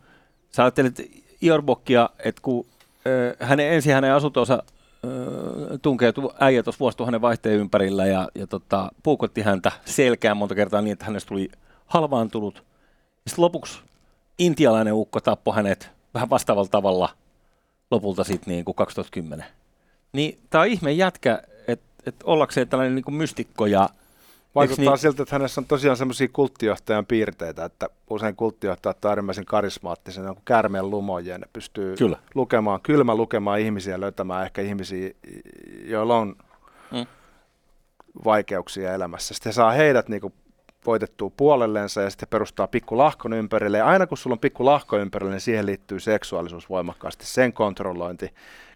sä 0.50 0.62
ajattelet 0.62 1.10
Iorbokkia, 1.42 2.10
että 2.18 2.42
kun 2.42 2.66
ö, 3.06 3.36
hänen, 3.40 3.72
ensin 3.72 3.94
hänen 3.94 4.14
asuntonsa 4.14 4.62
tunkeutui 5.82 6.34
äijä 6.40 6.62
tuossa 6.62 6.80
vuosituhannen 6.80 7.20
vaihteen 7.20 7.58
ympärillä 7.60 8.06
ja, 8.06 8.28
ja 8.34 8.46
tota, 8.46 8.90
puukotti 9.02 9.42
häntä 9.42 9.72
selkään 9.84 10.36
monta 10.36 10.54
kertaa 10.54 10.80
niin, 10.80 10.92
että 10.92 11.04
hänestä 11.04 11.28
tuli 11.28 11.48
halvaantunut. 11.86 12.64
Sitten 13.26 13.42
lopuksi 13.42 13.78
intialainen 14.38 14.94
ukko 14.94 15.20
tappoi 15.20 15.54
hänet 15.54 15.90
vähän 16.14 16.30
vastaavalla 16.30 16.68
tavalla 16.68 17.08
lopulta 17.90 18.24
sitten 18.24 18.52
niin 18.52 18.64
kuin 18.64 18.74
2010. 18.74 19.46
Niin 20.12 20.38
tämä 20.50 20.62
on 20.62 20.68
ihme 20.68 20.92
jätkä, 20.92 21.42
että 21.68 21.86
et 22.06 22.14
ollakseen 22.24 22.68
tällainen 22.68 22.94
niin 22.94 23.04
kuin 23.04 23.14
mystikko 23.14 23.66
ja 23.66 23.88
Vaikuttaa 24.54 24.84
niin? 24.84 24.98
siltä, 24.98 25.22
että 25.22 25.34
hänessä 25.34 25.60
on 25.60 25.64
tosiaan 25.64 25.96
semmoisia 25.96 26.28
kulttijohtajan 26.32 27.06
piirteitä, 27.06 27.64
että 27.64 27.88
usein 28.10 28.36
kulttijohtajat 28.36 29.04
on 29.04 29.08
äärimmäisen 29.08 29.44
karismaattisia, 29.44 30.22
ne 30.22 30.28
on 30.28 30.34
kuin 30.34 30.44
käärmeen 30.44 30.90
lumoja, 30.90 31.38
ne 31.38 31.46
pystyy 31.52 31.96
Kyllä. 31.96 32.18
lukemaan, 32.34 32.80
kylmä 32.80 33.14
lukemaan 33.14 33.60
ihmisiä, 33.60 34.00
löytämään 34.00 34.44
ehkä 34.44 34.62
ihmisiä, 34.62 35.10
joilla 35.84 36.16
on 36.16 36.36
Mm. 36.90 37.06
vaikeuksia 38.24 38.94
elämässä. 38.94 39.34
Sitten 39.34 39.50
he 39.50 39.54
saa 39.54 39.70
heidät 39.70 40.08
niin 40.08 40.20
kuin 40.20 40.34
voitettua 40.86 41.30
puolellensa 41.36 42.02
ja 42.02 42.10
sitten 42.10 42.28
perustaa 42.28 42.66
pikku 42.66 42.98
lahkon 42.98 43.32
ympärille. 43.32 43.78
Ja 43.78 43.86
aina 43.86 44.06
kun 44.06 44.18
sulla 44.18 44.34
on 44.34 44.38
pikku 44.38 44.64
lahko 44.64 44.98
ympärille, 44.98 45.32
niin 45.32 45.40
siihen 45.40 45.66
liittyy 45.66 46.00
seksuaalisuus 46.00 46.70
voimakkaasti, 46.70 47.26
sen 47.26 47.52
kontrollointi. 47.52 48.30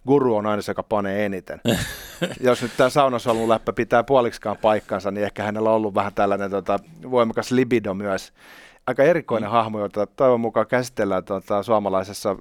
Guru 0.06 0.36
on 0.36 0.46
aina 0.46 0.62
se, 0.62 0.70
joka 0.70 0.82
panee 0.82 1.26
eniten. 1.26 1.60
Jos 2.40 2.62
nyt 2.62 2.72
tämä 2.76 2.90
saunasolun 2.90 3.48
läppä 3.48 3.72
pitää 3.72 4.04
puoliksikaan 4.04 4.56
paikkansa, 4.56 5.10
niin 5.10 5.24
ehkä 5.24 5.42
hänellä 5.42 5.70
on 5.70 5.76
ollut 5.76 5.94
vähän 5.94 6.14
tällainen 6.14 6.50
tota, 6.50 6.78
voimakas 7.10 7.50
libido 7.50 7.94
myös. 7.94 8.32
Aika 8.86 9.02
erikoinen 9.02 9.48
mm. 9.48 9.52
hahmo, 9.52 9.80
jota 9.80 10.06
toivon 10.06 10.40
mukaan 10.40 10.66
käsitellään 10.66 11.24
tota, 11.24 11.62
suomalaisessa 11.62 12.36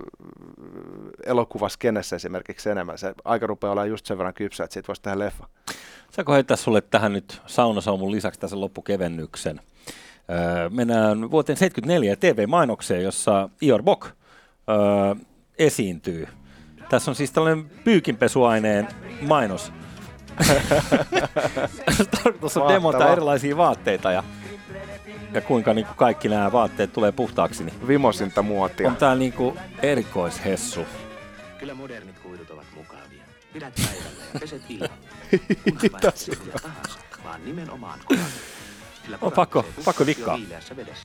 elokuvaskenessä 1.27 2.15
esimerkiksi 2.15 2.69
enemmän. 2.69 2.97
Se 2.97 3.13
aika 3.25 3.47
rupeaa 3.47 3.73
olemaan 3.73 3.89
just 3.89 4.05
sen 4.05 4.17
verran 4.17 4.33
kypsä, 4.33 4.63
että 4.63 4.73
siitä 4.73 4.87
voisi 4.87 5.01
tehdä 5.01 5.19
leffa. 5.19 5.47
Saanko 6.11 6.33
heittää 6.33 6.57
sulle 6.57 6.81
tähän 6.81 7.13
nyt 7.13 7.41
saunasaumun 7.45 8.11
lisäksi 8.11 8.39
tässä 8.39 8.59
loppukevennyksen? 8.59 9.61
Öö, 10.29 10.69
mennään 10.69 11.31
vuoteen 11.31 11.57
74 11.57 12.15
TV-mainokseen, 12.15 13.03
jossa 13.03 13.49
Ior 13.61 13.83
Bok 13.83 14.05
öö, 14.05 15.15
esiintyy. 15.59 16.27
Tässä 16.89 17.11
on 17.11 17.15
siis 17.15 17.31
tällainen 17.31 17.69
pyykinpesuaineen 17.83 18.87
mainos. 19.21 19.71
Tarkoitus 22.23 22.57
on 22.57 22.73
demota 22.73 23.11
erilaisia 23.11 23.57
vaatteita 23.57 24.11
ja, 24.11 24.23
ja 25.33 25.41
kuinka 25.41 25.73
niin 25.73 25.85
kuin 25.85 25.97
kaikki 25.97 26.29
nämä 26.29 26.51
vaatteet 26.51 26.93
tulee 26.93 27.11
puhtaaksi. 27.11 27.63
Niin 27.63 27.87
Vimosinta 27.87 28.41
muotia. 28.41 28.87
on 28.87 28.95
tää 28.95 29.15
niin 29.15 29.33
kuin 29.33 29.59
erikoishessu. 29.81 30.85
Kyllä 31.60 31.74
modernit 31.74 32.20
kuidut 32.20 32.50
ovat 32.50 32.65
mukavia. 32.76 33.24
Pidät 33.54 33.74
päivällä 33.76 34.24
ja 34.34 34.39
peset 34.39 34.62
illalla. 34.70 34.98
Kunhan 35.63 35.89
vähän 35.91 36.46
mitä 36.46 36.60
tahansa, 36.62 37.00
vaan 37.24 37.46
nimenomaan. 37.46 38.00
Sillä 39.04 39.17
On 39.22 39.32
pakko- 39.32 39.63
korakset 39.63 39.86
pakko 39.86 40.06
viileässä 40.06 40.76
vedessä. 40.76 41.04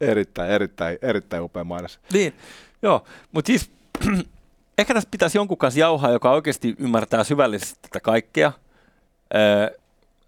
Erittäin, 0.00 0.50
erittäin, 0.50 0.98
erittäin 1.02 1.42
upea 1.42 1.64
mainos. 1.64 2.00
Niin, 2.12 2.34
joo. 2.82 3.04
Mutta 3.32 3.46
siis 3.46 3.70
ehkä 4.78 4.94
tässä 4.94 5.08
pitäisi 5.10 5.38
jonkun 5.38 5.58
kanssa 5.58 5.80
jauhaa, 5.80 6.10
joka 6.10 6.30
oikeasti 6.30 6.74
ymmärtää 6.78 7.24
syvällisesti 7.24 7.78
tätä 7.82 8.00
kaikkea. 8.00 8.52
Öö, 9.34 9.78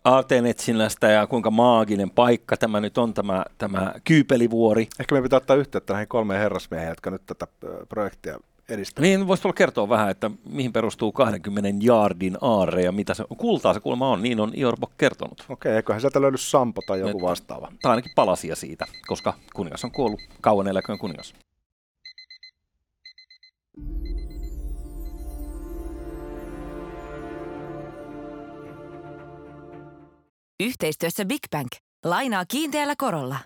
Aatenetsinnästä 0.05 1.11
ja 1.11 1.27
kuinka 1.27 1.51
maaginen 1.51 2.11
paikka 2.11 2.57
tämä 2.57 2.81
nyt 2.81 2.99
on, 2.99 3.14
tämä, 3.14 3.45
tämä 3.59 3.95
Kyypelivuori. 4.05 4.88
Ehkä 5.01 5.14
me 5.14 5.23
pitää 5.23 5.37
ottaa 5.37 5.57
yhteyttä 5.57 5.92
näihin 5.92 6.09
kolmeen 6.09 6.40
herrasmieheen, 6.40 6.88
jotka 6.88 7.11
nyt 7.11 7.23
tätä 7.27 7.47
projektia 7.88 8.38
edistävät. 8.68 9.02
Niin 9.02 9.26
voisi 9.26 9.42
tulla 9.42 9.52
kertoa 9.52 9.88
vähän, 9.88 10.11
että 10.11 10.31
mihin 10.48 10.72
perustuu 10.72 11.12
20 11.12 11.70
jaardin 11.81 12.38
aarre 12.40 12.83
ja 12.83 12.92
mitä 12.92 13.14
se 13.14 13.24
on. 13.31 13.37
Kultaa 13.37 13.74
se 13.74 13.81
kuulemma 13.81 14.11
on, 14.11 14.22
niin 14.22 14.40
on 14.40 14.52
Iorbok 14.59 14.90
kertonut. 14.98 15.44
Okei, 15.48 15.76
eiköhän 15.76 16.00
sieltä 16.00 16.20
löydy 16.20 16.37
Sampo 16.38 16.83
tai 16.87 17.00
joku 17.00 17.18
Nyt- 17.18 17.22
vastaava. 17.22 17.72
Tai 17.83 17.90
ainakin 17.90 18.12
palasia 18.14 18.57
siitä, 18.57 18.87
koska 19.07 19.35
kuningas 19.55 19.85
on 19.85 19.92
kuollut 19.92 20.20
kauan 20.40 20.68
eläköön 20.68 20.98
kuningas. 20.98 21.35
Yhteistyössä 30.61 31.24
Big 31.24 31.40
Bank. 31.50 31.68
Lainaa 32.05 32.44
kiinteällä 32.46 32.94
korolla. 32.98 33.37